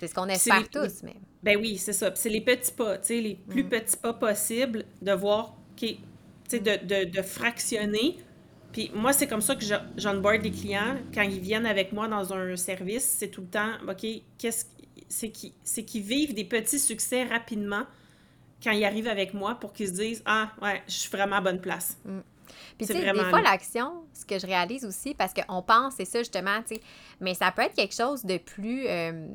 [0.00, 1.14] C'est ce qu'on espère les- tous, mais.
[1.42, 2.10] Ben oui, c'est ça.
[2.14, 3.68] C'est les petits pas, tu sais, les plus Mm.
[3.68, 5.96] petits pas possibles de voir, tu
[6.48, 8.16] sais, de, de, de fractionner.
[8.72, 9.64] Puis moi, c'est comme ça que
[9.96, 13.04] j'onboard les clients quand ils viennent avec moi dans un service.
[13.04, 14.04] C'est tout le temps, OK,
[14.38, 14.64] qu'est-ce
[15.08, 15.30] c'est
[15.84, 17.84] qu'ils vivent des petits succès rapidement
[18.62, 21.40] quand ils arrivent avec moi pour qu'ils se disent Ah, ouais, je suis vraiment à
[21.40, 21.98] bonne place.
[22.78, 26.04] Puis, tu sais, des fois, l'action, ce que je réalise aussi, parce qu'on pense, c'est
[26.04, 26.80] ça, justement, tu sais,
[27.20, 28.86] mais ça peut être quelque chose de plus.
[28.88, 29.26] euh,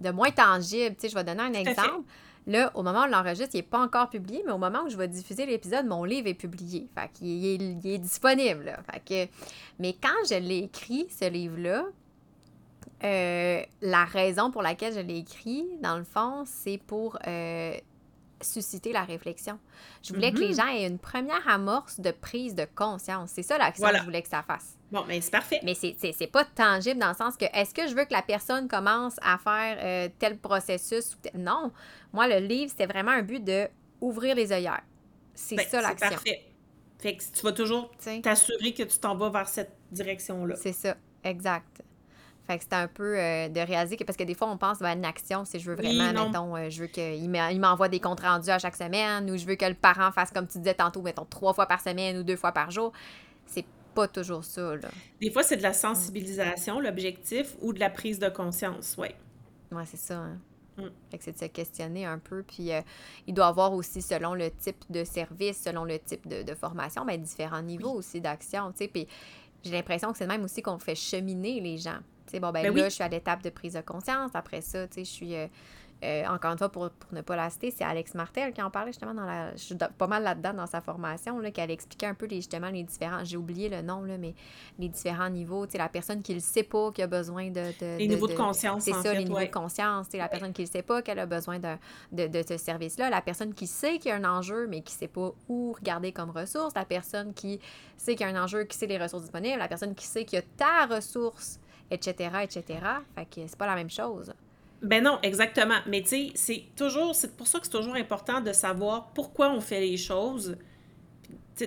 [0.00, 0.94] de moins tangible.
[0.96, 2.04] Tu sais, je vais donner un exemple.
[2.46, 4.88] Là, au moment où on l'enregistre, il n'est pas encore publié, mais au moment où
[4.88, 6.88] je vais diffuser l'épisode, mon livre est publié.
[6.94, 8.64] Fait qu'il est, il est disponible.
[8.64, 8.78] là.
[8.90, 9.30] Fait que,
[9.78, 11.84] mais quand je l'ai écrit, ce livre-là,
[13.04, 17.74] euh, la raison pour laquelle je l'ai écrit, dans le fond, c'est pour euh,
[18.40, 19.58] susciter la réflexion.
[20.02, 20.54] Je voulais que les Mhm.
[20.56, 23.30] gens aient une première amorce de prise de conscience.
[23.34, 23.98] C'est ça l'action Voilà.
[23.98, 24.76] que je voulais que ça fasse.
[24.90, 25.60] Bon, ben c'est parfait.
[25.62, 28.12] Mais c'est- c'est c'est pas tangible dans le sens que est-ce que je veux que
[28.12, 31.70] la personne commence à faire euh, tel processus ou tel- Non.
[32.12, 33.68] Moi, le livre, c'était vraiment un but de
[34.00, 34.82] ouvrir les œillères.
[35.34, 36.08] C'est Ben, ça l'action.
[36.10, 36.46] parfait.
[36.98, 37.90] Fait que tu vas toujours
[38.22, 40.56] t'assurer que tu t'en vas vers cette direction-là.
[40.56, 41.82] C'est ça, exact.
[42.50, 44.82] Fait que c'était un peu euh, de réaliser que, parce que des fois, on pense
[44.82, 46.26] à une action, si je veux Oui, vraiment, non.
[46.26, 47.30] mettons, euh, je veux qu'il
[47.60, 50.48] m'envoie des comptes rendus à chaque semaine, ou je veux que le parent fasse, comme
[50.48, 52.92] tu disais tantôt, mettons, trois fois par semaine ou deux fois par jour.
[53.46, 54.88] C'est pas toujours ça, là.
[55.20, 59.08] Des fois, c'est de la sensibilisation, l'objectif, ou de la prise de conscience, oui.
[59.70, 60.16] Ouais, c'est ça.
[60.16, 60.38] hein.
[60.76, 60.88] Mm.
[61.12, 62.42] Fait que c'est de se questionner un peu.
[62.42, 62.80] Puis euh,
[63.28, 67.04] il doit avoir aussi, selon le type de service, selon le type de, de formation,
[67.04, 68.72] ben, différents niveaux aussi d'action.
[68.72, 68.88] tu sais.
[68.88, 69.06] Puis
[69.62, 71.98] j'ai l'impression que c'est même aussi qu'on fait cheminer les gens.
[72.38, 72.80] Bon, ben, Ben là, oui.
[72.84, 74.30] je suis à l'étape de prise de conscience.
[74.34, 75.34] Après ça, tu sais, je suis.
[75.34, 75.46] euh,
[76.02, 78.70] euh, encore une fois, pour, pour ne pas la citer, c'est Alex Martel qui en
[78.70, 79.52] parlait justement dans la.
[79.52, 82.70] Je suis pas mal là-dedans dans sa formation, là, qu'elle expliquait un peu les, justement
[82.70, 83.22] les différents.
[83.22, 84.34] J'ai oublié le nom, là, mais
[84.78, 85.66] les différents niveaux.
[85.66, 87.60] Tu sais, la personne qui ne le sait pas, qui a besoin de.
[87.60, 90.06] de- Les de- niveaux de de- conscience, c'est ça, fait, les niveaux de conscience.
[90.06, 91.76] tu sais, La personne qui ne sait pas qu'elle a besoin de,
[92.28, 93.10] de ce service-là.
[93.10, 95.72] La personne qui sait qu'il y a un enjeu, mais qui ne sait pas où
[95.78, 96.72] regarder comme ressource.
[96.74, 97.60] La personne qui
[97.98, 99.58] sait qu'il y a un enjeu, qui sait les ressources disponibles.
[99.58, 101.60] La personne qui sait qu'il y a ta ressource,
[101.90, 102.64] etc., etc.
[103.14, 104.32] Fait que c'est pas la même chose.
[104.82, 105.78] Ben non, exactement.
[105.86, 109.50] Mais tu sais, c'est toujours, c'est pour ça que c'est toujours important de savoir pourquoi
[109.52, 110.56] on fait les choses,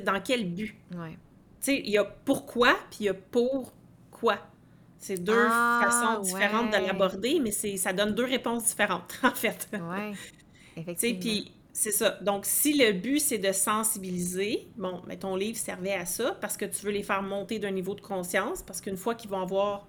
[0.03, 0.75] dans quel but.
[0.95, 1.11] Ouais.
[1.11, 1.17] Tu
[1.61, 4.37] sais, il y a pourquoi, puis il y a pourquoi.
[4.97, 6.81] C'est deux Ah, façons différentes ouais.
[6.81, 9.67] de l'aborder, mais c'est, ça donne deux réponses différentes, en fait.
[9.71, 9.79] Sais,
[10.77, 11.19] Effectivement.
[11.19, 12.11] puis c'est ça.
[12.21, 16.57] Donc, si le but, c'est de sensibiliser, bon, mais ton livre servait à ça parce
[16.57, 19.41] que tu veux les faire monter d'un niveau de conscience, parce qu'une fois qu'ils vont
[19.41, 19.87] avoir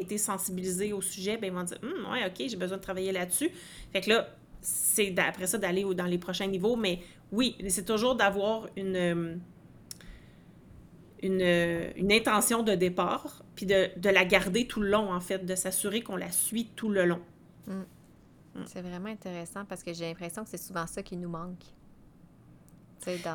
[0.00, 3.12] été sensibilisés au sujet, ben ils vont dire, Hum, ouais, OK, j'ai besoin de travailler
[3.12, 3.50] là-dessus.
[3.92, 4.28] Fait que là,
[4.60, 7.00] c'est après ça d'aller dans les prochains niveaux, mais
[7.32, 9.36] oui, c'est toujours d'avoir une, euh,
[11.22, 15.20] une, euh, une intention de départ, puis de, de la garder tout le long, en
[15.20, 17.20] fait, de s'assurer qu'on la suit tout le long.
[18.66, 21.62] C'est vraiment intéressant parce que j'ai l'impression que c'est souvent ça qui nous manque.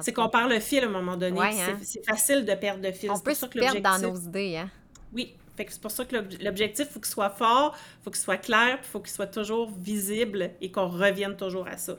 [0.01, 1.39] C'est qu'on perd le fil à un moment donné.
[1.39, 1.79] Ouais, hein.
[1.81, 3.09] c'est- facile de perdre le fil.
[3.09, 4.69] On peut se perdre dans nos idées, hein?
[5.13, 8.11] Oui, Fait que c'est pour ça que l'objectif, il faut qu'il soit fort, il faut
[8.11, 11.95] qu'il soit clair, il faut qu'il soit toujours visible et qu'on revienne toujours à ça.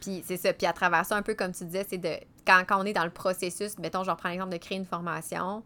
[0.00, 0.52] Puis c'est ça.
[0.52, 2.14] Puis à travers ça, un peu comme tu disais, c'est de
[2.46, 5.62] quand, quand on est dans le processus, mettons, je reprends l'exemple de créer une formation,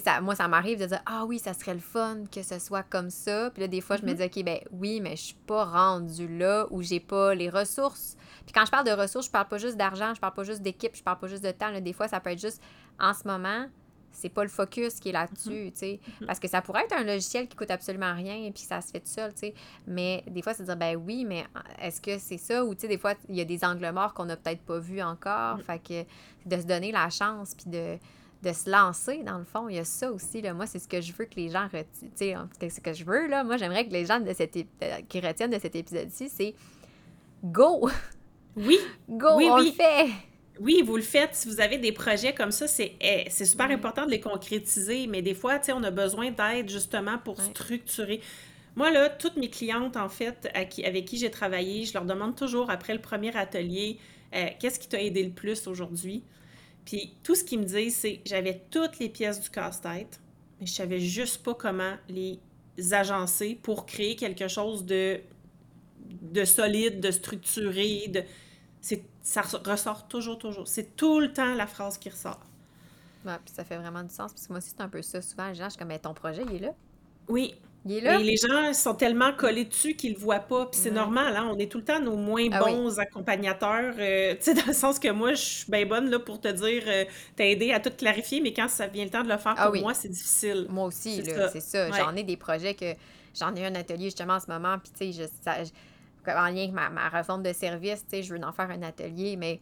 [0.00, 2.82] ça, moi, ça m'arrive de dire Ah oui, ça serait le fun que ce soit
[2.82, 3.50] comme ça.
[3.50, 4.30] Puis là, des fois, je me mm-hmm.
[4.30, 8.16] dis Ok, ben oui, mais je suis pas rendue là où j'ai pas les ressources.
[8.44, 10.62] Puis quand je parle de ressources, je parle pas juste d'argent, je parle pas juste
[10.62, 11.72] d'équipe, je parle pas juste de temps.
[11.80, 12.62] Des fois, ça peut être juste
[13.00, 13.66] en ce moment,
[14.16, 15.72] c'est pas le focus qui est là-dessus, mm-hmm.
[15.72, 16.00] tu sais.
[16.02, 16.26] Mm-hmm.
[16.26, 18.90] Parce que ça pourrait être un logiciel qui coûte absolument rien et puis ça se
[18.90, 19.54] fait tout seul, tu sais.
[19.86, 21.44] Mais des fois, c'est de dire, ben oui, mais
[21.80, 22.64] est-ce que c'est ça?
[22.64, 24.78] Ou, tu sais, des fois, il y a des angles morts qu'on n'a peut-être pas
[24.78, 25.60] vus encore.
[25.62, 26.02] Fait que
[26.46, 27.98] de se donner la chance puis de
[28.42, 29.68] de se lancer, dans le fond.
[29.68, 30.40] Il y a ça aussi.
[30.40, 30.54] Là.
[30.54, 32.48] Moi, c'est ce que je veux que les gens retiennent.
[32.58, 33.26] C'est ce que je veux.
[33.26, 33.44] Là.
[33.44, 34.62] Moi, j'aimerais que les gens de cet euh,
[35.08, 36.54] qui retiennent de cet épisode-ci, c'est
[37.42, 37.88] go!
[38.56, 38.78] Oui!
[39.08, 40.10] go, on le fait!
[40.60, 41.34] Oui, vous le faites.
[41.34, 45.06] Si vous avez des projets comme ça, c'est eh, super important de les concrétiser.
[45.06, 48.20] Mais des fois, on a besoin d'aide justement pour structurer.
[48.74, 52.70] Moi, là, toutes mes clientes, en fait, avec qui j'ai travaillé, je leur demande toujours,
[52.70, 53.98] après le premier atelier,
[54.34, 56.22] euh, qu'est-ce qui t'a aidé le plus aujourd'hui?
[56.84, 60.20] Puis tout ce qu'ils me disent, c'est j'avais toutes les pièces du casse-tête,
[60.60, 62.38] mais je savais juste pas comment les
[62.92, 65.20] agencer pour créer quelque chose de,
[66.22, 68.08] de solide, de structuré.
[68.08, 68.22] De...
[69.22, 70.68] Ça ressort toujours, toujours.
[70.68, 72.40] C'est tout le temps la phrase qui ressort.
[73.24, 74.32] Ouais, puis ça fait vraiment du sens.
[74.32, 75.20] Parce que moi aussi, c'est un peu ça.
[75.20, 76.70] Souvent, les gens, je suis comme, mais ton projet, il est là.
[77.28, 77.56] Oui,
[77.88, 80.66] et les gens sont tellement collés dessus qu'ils le voient pas.
[80.66, 81.48] Puis c'est normal, hein?
[81.52, 83.94] On est tout le temps nos moins ah bons accompagnateurs.
[83.98, 86.48] Euh, tu sais, dans le sens que moi, je suis bien bonne là, pour te
[86.48, 87.04] dire, euh,
[87.36, 89.80] t'aider à tout clarifier, mais quand ça vient le temps de le faire ah pour
[89.80, 90.66] moi, c'est difficile.
[90.68, 91.90] Moi aussi, c'est ça.
[91.92, 92.94] J'en ai des projets que.
[93.38, 95.28] J'en ai un atelier justement en ce moment, puis tu sais,
[96.28, 99.36] en lien avec ma, ma de service, tu sais, je veux en faire un atelier,
[99.36, 99.60] mais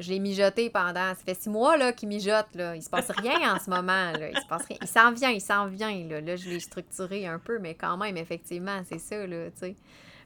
[0.00, 1.14] je l'ai mijoté pendant.
[1.14, 2.54] Ça fait six mois là, qu'il mijote.
[2.54, 2.76] Là.
[2.76, 4.12] Il se passe rien en ce moment.
[4.12, 4.30] Là.
[4.30, 4.78] Il se passe rien.
[4.80, 6.06] Il s'en vient, il s'en vient.
[6.08, 6.20] Là.
[6.20, 9.26] là, je l'ai structuré un peu, mais quand même, effectivement, c'est ça.
[9.26, 9.76] Là, sais.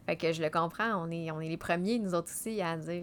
[0.05, 0.95] Fait que je le comprends.
[0.97, 3.03] On est, on est les premiers, nous autres aussi, à dire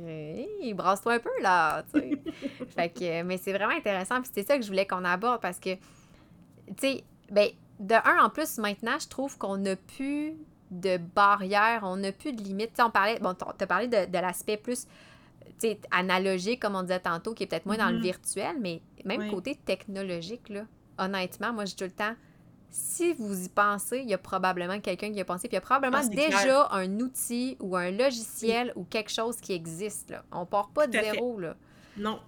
[0.62, 1.84] Hé, brasse-toi un peu là.
[2.70, 4.22] fait que, mais c'est vraiment intéressant.
[4.22, 7.50] Puis c'est ça que je voulais qu'on aborde parce que, tu sais, ben,
[7.80, 10.36] de un, en plus, maintenant, je trouve qu'on n'a plus
[10.72, 12.72] de barrières, on n'a plus de limites.
[12.76, 14.88] sais, on parlait, bon, tu as parlé de, de l'aspect plus
[15.92, 18.02] analogique, comme on disait tantôt, qui est peut-être moins dans le mm-hmm.
[18.02, 20.66] virtuel, mais même côté technologique, là,
[20.98, 22.16] honnêtement, moi, je dis tout le temps,
[22.70, 25.58] si vous y pensez, il y a probablement quelqu'un qui a pensé, puis il y
[25.58, 30.12] a probablement ah, déjà un outil ou un logiciel ou quelque chose qui existe.
[30.12, 30.24] Là.
[30.32, 31.40] On part pas de zéro.
[31.40, 31.56] Là.
[31.98, 32.20] Non.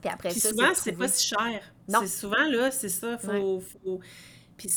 [0.00, 1.62] Puis après ça, souvent, c'est pas si cher.
[1.88, 2.06] Non.
[2.06, 3.18] souvent, là, c'est ça.
[3.18, 4.00] Faut, faut...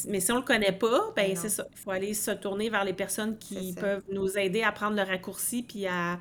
[0.08, 1.66] mais si on le connaît pas, ben c'est ça.
[1.72, 5.04] Il faut aller se tourner vers les personnes qui peuvent nous aider à prendre le
[5.04, 6.20] raccourci puis à,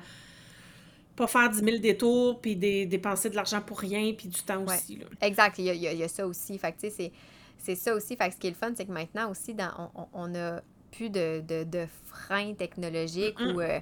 [1.15, 4.97] pas faire 10 000 détours, puis dépenser de l'argent pour rien, puis du temps aussi.
[4.97, 5.05] Là.
[5.21, 6.57] Exact, il y, a, y, a, ça aussi.
[6.57, 7.11] Fait que, c'est,
[7.57, 8.15] c'est ça aussi.
[8.15, 10.61] Fait que ce qui est le fun, c'est que maintenant aussi, dans, on, on a
[10.91, 13.61] plus de, de, de freins technologiques ou...
[13.61, 13.79] Euh,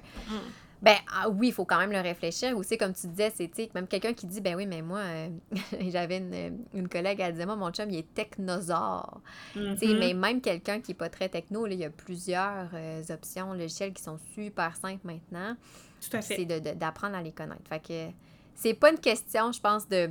[0.82, 2.56] ben ah oui, il faut quand même le réfléchir.
[2.58, 5.28] Aussi, comme tu disais, c'est même quelqu'un qui dit Ben oui, mais moi, euh,
[5.80, 9.20] j'avais une, une, collègue, elle disait Moi, mon chum, il est technosaure.
[9.54, 9.98] Mm-hmm.
[9.98, 13.52] Mais même quelqu'un qui n'est pas très techno, là, il y a plusieurs euh, options
[13.52, 15.56] logicielles qui sont super simples maintenant.
[16.00, 17.62] C'est d'apprendre à les connaître.
[17.68, 18.12] Fait que
[18.56, 20.10] c'est pas une question, je pense, de,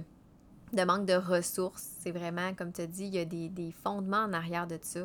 [0.71, 1.85] de manque de ressources.
[1.99, 4.79] C'est vraiment, comme tu as dit, il y a des, des, fondements en arrière de
[4.81, 5.01] ça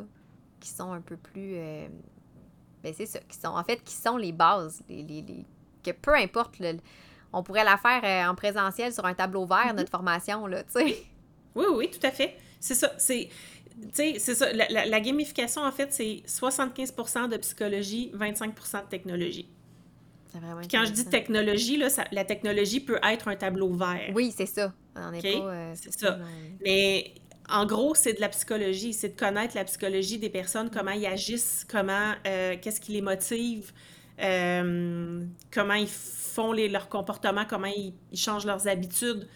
[0.60, 1.54] qui sont un peu plus.
[1.56, 1.88] Euh,
[2.84, 4.80] ben c'est ça, qui sont en fait qui sont les bases.
[4.88, 5.44] Les, les,
[5.92, 6.56] que peu importe,
[7.32, 10.72] on pourrait la faire euh, en présentiel sur un tableau vert, notre formation, là, tu
[10.72, 11.02] sais.
[11.54, 12.36] Oui, oui, tout à fait.
[12.60, 12.92] C'est ça.
[12.98, 13.30] C'est.
[13.92, 14.52] c'est ça.
[14.52, 19.48] La, la, gamification, en fait, c'est 75% de psychologie, 25% de technologie
[20.70, 24.10] quand je dis technologie, là, la technologie peut être un tableau vert.
[24.14, 24.72] Oui, c'est ça.
[24.96, 26.18] Euh, c'est ça.
[26.64, 27.12] Mais
[27.48, 28.92] en gros, c'est de la psychologie.
[28.92, 33.02] C'est de connaître la psychologie des personnes, comment ils agissent, comment, euh, qu'est-ce qui les
[33.02, 33.72] motive,
[34.20, 39.28] euh, comment ils font les, leur comportement, comment ils, ils changent leurs habitudes.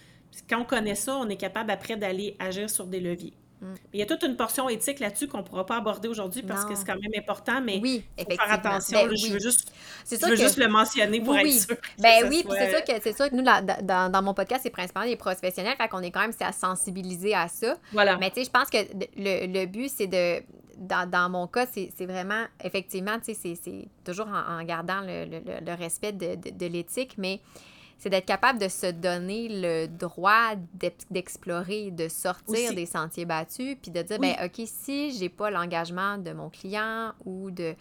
[0.49, 3.35] Quand on connaît ça, on est capable après d'aller agir sur des leviers.
[3.61, 3.75] Mm.
[3.93, 6.65] Il y a toute une portion éthique là-dessus qu'on ne pourra pas aborder aujourd'hui parce
[6.65, 9.07] que c'est quand même important, mais oui, faut faire attention.
[9.07, 9.71] Ben je veux juste,
[10.09, 11.77] juste le mentionner pour être sûr.
[11.99, 15.11] Ben oui, c'est sûr que c'est sûr que nous, dans, dans, mon podcast, c'est principalement
[15.11, 17.77] des professionnels, fait qu'on est quand même à sensibiliser à ça.
[17.93, 18.17] Voilà.
[18.17, 18.79] Mais tu sais, je pense que
[19.17, 20.43] le, le but, c'est de
[20.81, 26.13] dans, dans, mon cas, c'est vraiment, effectivement, c'est toujours en, gardant le, le, le respect
[26.13, 27.41] de, de, de l'éthique, mais
[28.01, 30.55] c'est d'être capable de se donner le droit
[31.11, 36.17] d'explorer, de sortir des sentiers battus, puis de dire, ben OK, si j'ai pas l'engagement
[36.17, 37.75] de mon client ou de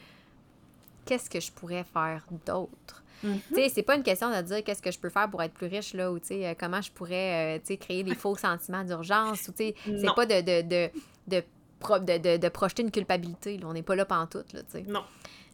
[1.05, 3.01] qu'est-ce que je pourrais faire d'autre?
[3.23, 3.39] Mm-hmm.
[3.47, 5.53] Tu sais, c'est pas une question de dire qu'est-ce que je peux faire pour être
[5.53, 8.15] plus riche, là, ou tu sais, euh, comment je pourrais, euh, tu sais, créer des
[8.15, 10.89] faux sentiments d'urgence, ou tu sais, c'est pas de, de, de,
[11.27, 11.43] de
[11.81, 13.57] de, de, projeter une culpabilité.
[13.57, 13.67] Là.
[13.67, 14.81] On n'est pas là pantoute, là, tu sais.
[14.87, 15.03] Non.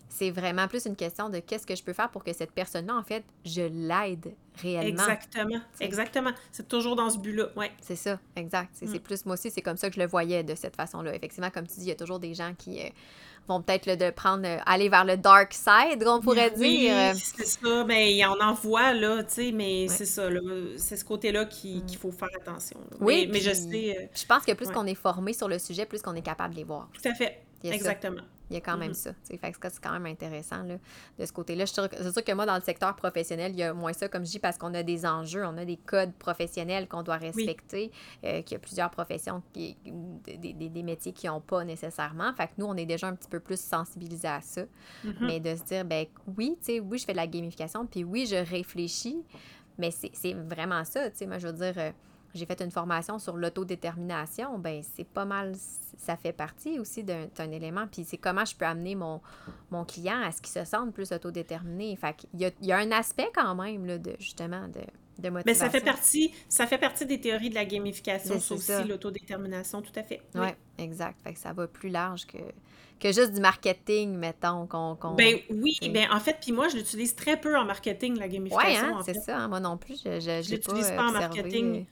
[0.08, 2.96] C'est vraiment plus une question de qu'est-ce que je peux faire pour que cette personne-là,
[2.96, 5.04] en fait, je l'aide réellement.
[5.04, 5.62] Exactement.
[5.82, 6.32] Exactement.
[6.52, 7.48] C'est toujours dans ce but-là.
[7.58, 7.72] Ouais.
[7.82, 8.70] C'est ça, exact.
[8.74, 9.00] C'est Mm.
[9.00, 11.14] plus, moi aussi, c'est comme ça que je le voyais de cette façon-là.
[11.16, 12.90] Effectivement, comme tu dis, il y a toujours des gens qui euh,
[13.48, 17.14] vont peut-être le de prendre, euh, aller vers le dark side, on pourrait Oui, dire.
[17.16, 17.84] C'est ça.
[17.86, 19.88] Mais on en voit, là, tu sais, mais Ouais.
[19.88, 20.42] c'est ça, là.
[20.78, 22.78] C'est ce côté-là qui- qu'il faut faire attention.
[22.92, 22.98] là.
[23.00, 23.98] Oui, Mais, mais je sais.
[24.00, 24.74] euh, je pense que plus Ouais.
[24.74, 26.90] qu'on est formé sur le sujet, plus qu'on est capable de les voir.
[26.94, 27.45] tout à fait.
[27.66, 27.92] Il y a ça.
[27.92, 28.22] Exactement.
[28.52, 28.94] Il y a quand même Mhm.
[28.94, 29.12] ça.
[29.24, 30.76] Fait que c'est quand même intéressant là,
[31.18, 31.66] de ce côté-là.
[31.66, 34.30] C'est sûr que moi, dans le secteur professionnel, il y a moins ça, comme je
[34.32, 37.92] dis, parce qu'on a des enjeux, on a des codes professionnels qu'on doit respecter,
[38.24, 42.32] euh, qu'il y a plusieurs professions, qui, des, des- des métiers qui n'ont pas nécessairement.
[42.36, 44.62] Fait que nous, on est déjà un petit peu plus sensibilisés à ça.
[45.04, 45.16] Mhm.
[45.22, 46.06] Mais de se dire, ben
[46.38, 49.24] oui, tu sais, oui, je fais de la gamification, puis oui, je réfléchis,
[49.80, 51.92] mais c'est c'est vraiment ça, tu sais, moi, je veux dire, euh,
[52.36, 55.54] j'ai fait une formation sur l'autodétermination, ben c'est pas mal,
[55.98, 59.22] ça fait partie aussi d'un élément, puis c'est comment je peux amener mon,
[59.72, 61.96] mon client à ce qu'il se sente plus autodéterminé.
[61.96, 64.82] Fait qu'il y a, il y a un aspect quand même, là, de, justement, de,
[65.22, 65.44] de motivation.
[65.46, 69.82] Mais ça fait partie, ça fait partie des théories de la gamification, C'est- aussi, l'autodétermination,
[69.82, 70.22] tout à fait.
[70.36, 70.42] Oui.
[70.42, 70.50] Oui,
[70.84, 71.18] exact.
[71.24, 72.38] Fait que ça va plus large que,
[73.00, 74.96] que juste du marketing, mettons, qu'on...
[75.16, 75.90] Ben oui, Oui.
[75.90, 78.88] ben en fait, puis moi, je l'utilise très peu en marketing, la gamification.
[78.88, 79.38] Ouais, hein, c'est ça.
[79.38, 81.86] hein, Moi non plus, je, pas, l'utilise pas en marketing.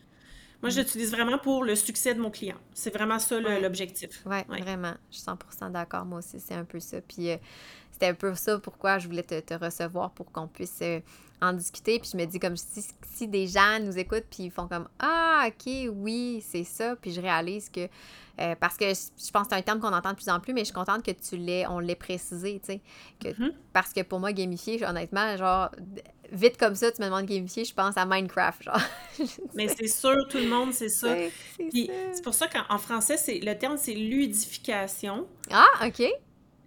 [0.63, 2.57] Moi, je l'utilise vraiment pour le succès de mon client.
[2.73, 3.61] C'est vraiment ça Ouais.
[3.61, 4.23] l'objectif.
[4.25, 4.61] Oui, Ouais.
[4.61, 4.93] vraiment.
[5.11, 6.05] Je suis 100% d'accord.
[6.05, 7.01] Moi aussi, c'est un peu ça.
[7.01, 7.37] Puis euh,
[7.91, 10.99] c'était un peu ça pourquoi je voulais te, te recevoir pour qu'on puisse euh,
[11.41, 11.99] en discuter.
[11.99, 12.83] Puis je me dis, comme si,
[13.13, 16.95] si des gens nous écoutent puis ils font comme Ah, OK, oui, c'est ça.
[16.95, 17.87] Puis je réalise que.
[18.39, 20.39] euh, parce que je, je pense que c'est un terme qu'on entend de plus en
[20.39, 22.81] plus, mais je suis contente que tu l'aies, on l'ait précisé, tu sais.
[23.19, 23.51] que- Mhm.
[23.73, 25.69] Parce que pour moi, gamifier, honnêtement, genre,
[26.33, 28.81] vite comme ça, tu me demandes gamifier, je pense à Minecraft, genre.
[29.53, 31.15] Mais c'est sûr, tout le monde, c'est ça.
[31.57, 35.27] C'est pour ça qu'en en français, c'est le terme, c'est ludification.
[35.51, 36.03] Ah, OK.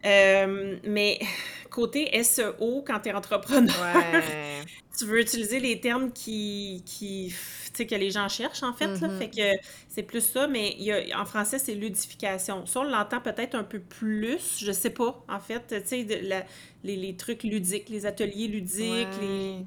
[0.04, 1.18] Euh, mais
[1.70, 4.62] côté SEO, quand tu es entrepreneur, Ouais.
[4.98, 7.34] Tu veux utiliser les termes qui, qui
[7.78, 8.86] que les gens cherchent, en fait.
[9.00, 9.08] là.
[9.08, 9.18] Mhm.
[9.18, 12.64] Fait que c'est plus ça, mais il y a- en français, c'est ludification.
[12.64, 15.62] Ça, on l'entend peut-être un peu plus, je sais pas, en fait.
[15.68, 16.46] Tu sais,
[16.84, 19.66] les, les trucs ludiques, les ateliers ludiques, les...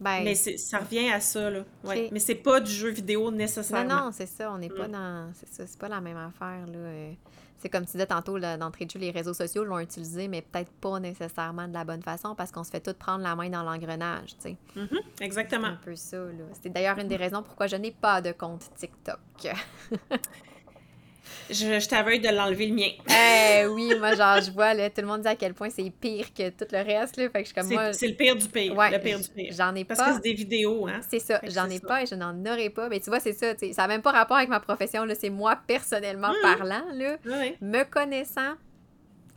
[0.00, 1.64] Ben, Mais ça revient à ça, là.
[1.84, 2.04] Ouais.
[2.06, 2.08] Ok.
[2.12, 4.06] Mais c'est pas du jeu vidéo non, nécessairement.
[4.06, 4.50] non, c'est ça.
[4.50, 4.92] On n'est pas Mm.
[4.92, 5.30] dans.
[5.34, 7.12] C'est ça, c'est pas la même affaire, là.
[7.60, 10.72] C'est comme tu disais tantôt, d'entrée de jeu, les réseaux sociaux l'ont utilisé, mais peut-être
[10.80, 13.62] pas nécessairement de la bonne façon parce qu'on se fait tout prendre la main dans
[13.62, 14.56] l'engrenage, tu sais.
[14.76, 14.88] Mhm,
[15.18, 15.66] C'est Exactement.
[15.68, 16.44] un peu ça, là.
[16.62, 19.18] C'est d'ailleurs une des raisons pourquoi je n'ai pas de compte TikTok.
[21.50, 22.90] Je, je t'aveugle de l'enlever le mien.
[23.08, 25.90] Eh oui, moi, genre, je vois, là, tout le monde dit à quel point c'est
[25.90, 27.28] pire que tout le reste, là.
[27.28, 27.92] Fait que je comme C'est moi.
[27.92, 28.76] c'est le pire du pire.
[28.76, 29.52] Ouais, le pire du pire.
[29.56, 30.06] J'en ai Parce pas.
[30.10, 31.00] que c'est des vidéos, hein.
[31.10, 31.86] C'est ça, j'en ai ça.
[31.88, 32.88] pas et je n'en aurai pas.
[32.88, 35.30] Mais tu vois, c'est ça, ça n'a même pas rapport avec ma profession, là, c'est
[35.30, 36.56] moi personnellement Mhm.
[36.56, 37.16] parlant, là,
[37.60, 38.54] me connaissant,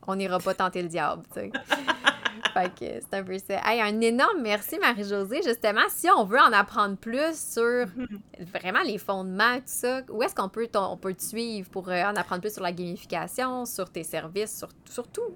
[0.07, 1.51] on n'ira pas tenter le diable, tu sais.
[2.53, 3.59] fait que c'est un peu ça.
[3.65, 5.41] Hey, un énorme merci Marie-Josée.
[5.43, 7.85] Justement, si on veut en apprendre plus sur
[8.39, 12.03] vraiment les fondements, tout ça, où est-ce qu'on peut, on peut te suivre pour euh,
[12.03, 15.33] en apprendre plus sur la gamification, sur tes services, sur, sur tout?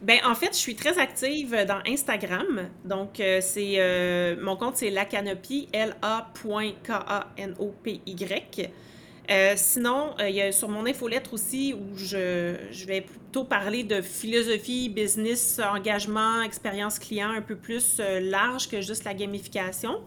[0.00, 2.68] Ben, en fait, je suis très active dans Instagram.
[2.84, 6.60] Donc, euh, c'est euh, mon compte, c'est lacanopy, L-A.K-A-N-O-P-Y.
[9.30, 13.44] Euh, sinon, euh, il y a sur mon infolettre aussi où je, je vais plutôt
[13.44, 19.12] parler de philosophie, business, engagement, expérience client un peu plus euh, large que juste la
[19.12, 20.00] gamification.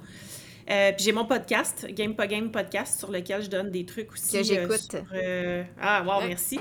[0.69, 4.11] Euh, puis j'ai mon podcast, Game pas Game podcast, sur lequel je donne des trucs
[4.13, 4.37] aussi.
[4.37, 4.95] Que j'écoute.
[5.13, 6.27] euh, ah, wow, Ouais.
[6.29, 6.59] merci.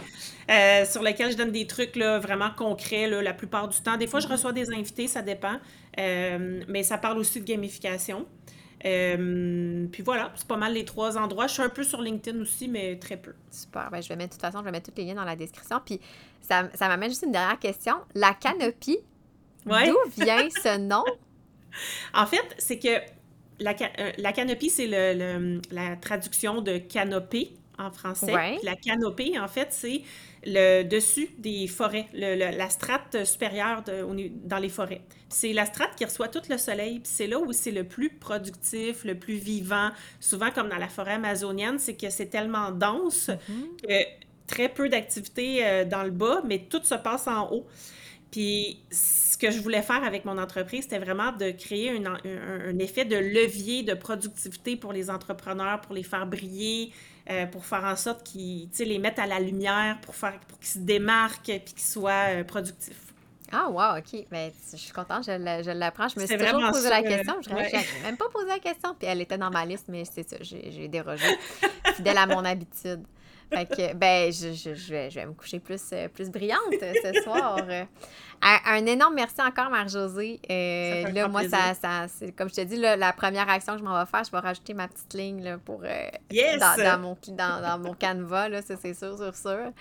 [0.51, 3.97] Euh, sur lequel je donne des trucs là, vraiment concrets là, la plupart du temps.
[3.97, 4.33] Des fois, je Mm-hmm.
[4.33, 5.57] reçois des invités, ça dépend.
[5.99, 8.27] Euh, mais ça parle aussi de gamification.
[8.85, 11.47] Euh, puis voilà, c'est pas mal les trois endroits.
[11.47, 13.35] Je suis un peu sur LinkedIn aussi, mais très peu.
[13.51, 13.91] Super.
[13.91, 15.37] Ben, je vais mettre, de toute façon, je vais mettre tous les liens dans la
[15.37, 15.81] description.
[15.85, 16.01] Puis
[16.41, 17.95] ça, ça m'amène juste une dernière question.
[18.15, 18.99] La canopie,
[19.67, 19.89] Ouais.
[19.89, 21.05] d'où vient ce nom?
[22.15, 22.89] En fait, c'est que
[23.61, 28.35] la, euh, la canopie, c'est le, le- la traduction de canopée en français.
[28.35, 28.57] Ouais.
[28.57, 30.03] Puis la canopée, en fait, c'est
[30.45, 35.03] le dessus des forêts, le- le- la strate supérieure de- dans les forêts.
[35.29, 38.11] C'est la strate qui reçoit tout le soleil, puis c'est là où c'est le plus
[38.11, 39.91] productif, le plus vivant.
[40.19, 43.31] Souvent, comme dans la forêt amazonienne, c'est que c'est tellement dense
[43.87, 43.95] que
[44.47, 47.67] très peu d'activité euh, dans le bas, mais tout se passe en haut.
[48.33, 48.79] Puis
[49.41, 53.05] que je voulais faire avec mon entreprise, c'était vraiment de créer un, un- un effet
[53.05, 56.93] de levier de productivité pour les entrepreneurs, pour les faire briller,
[57.31, 60.69] euh, pour faire en sorte qu'ils les mettent à la lumière, pour, faire, pour qu'ils
[60.69, 63.07] se démarquent puis qu'ils soient euh, productifs.
[63.53, 64.27] Ah, wow, OK.
[64.31, 66.07] Ben, je suis contente, je la- je l'apprends.
[66.07, 67.35] Je me suis toujours vraiment posé la euh, question.
[67.43, 67.63] Je ouais.
[67.73, 68.95] n'avais même pas posé la question.
[68.97, 71.25] Puis elle était dans ma liste, mais c'est ça, j'ai j'ai dérogé.
[71.97, 73.03] Fidèle à mon habitude.
[73.53, 76.61] Fait que, ben, je, je, je, vais, je vais me coucher plus, euh, plus brillante
[76.81, 77.59] ce soir.
[77.69, 77.85] Euh,
[78.43, 80.41] un, un énorme merci encore, Marie-Josée.
[80.51, 81.59] Euh, là, moi, plaisir.
[81.59, 84.09] ça, ça, c'est- comme je te dis, là, la première action que je m'en vais
[84.11, 86.59] faire, je vais rajouter ma petite ligne là, pour, euh, Yes!
[86.59, 89.73] dans, dans mon, dans, dans mon canevas, là, ça c'est sûr, sûr, sûr.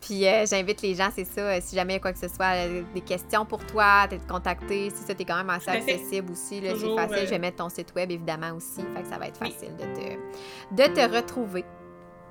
[0.00, 2.28] Puis euh, j'invite les gens, c'est ça, si jamais il y a quoi que ce
[2.28, 2.54] soit,
[2.92, 6.70] des questions pour toi, t'es contacté, si ça, t'es quand même assez accessible aussi, là,
[6.76, 7.26] c'est facile.
[7.26, 9.52] Je vais mettre ton site web évidemment aussi, fait que ça va être Oui.
[9.52, 11.64] facile de te, de te retrouver.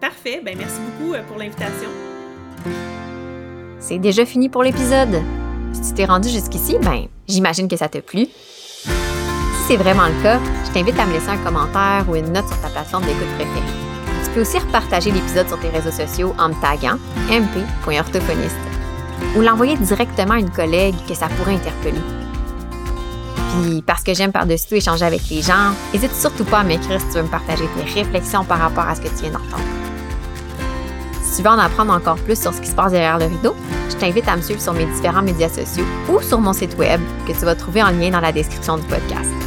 [0.02, 0.42] Parfait.
[0.44, 1.90] Ben, merci beaucoup euh, pour l'invitation.
[3.80, 5.22] C'est déjà fini pour l'épisode.
[5.74, 8.26] Si tu t'es rendu jusqu'ici, ben, j'imagine que ça t'a plu.
[8.26, 12.48] Si c'est vraiment le cas, je t'invite à me laisser un commentaire ou une note
[12.48, 13.68] sur ta plateforme d'écoute préférée.
[14.24, 16.98] Tu peux aussi repartager l'épisode sur tes réseaux sociaux en me taguant
[17.30, 18.56] mp.orthophoniste
[19.36, 22.02] ou l'envoyer directement à une collègue que ça pourrait interpeller.
[23.62, 27.00] Puis, parce que j'aime par-dessus tout échanger avec les gens, n'hésite surtout pas à m'écrire
[27.00, 29.87] si tu veux me partager tes réflexions par rapport à ce que tu viens d'entendre.
[31.30, 33.54] Si tu veux en apprendre encore plus sur ce qui se passe derrière le rideau,
[33.90, 37.02] je t'invite à me suivre sur mes différents médias sociaux ou sur mon site web
[37.28, 39.47] que tu vas trouver en lien dans la description du podcast.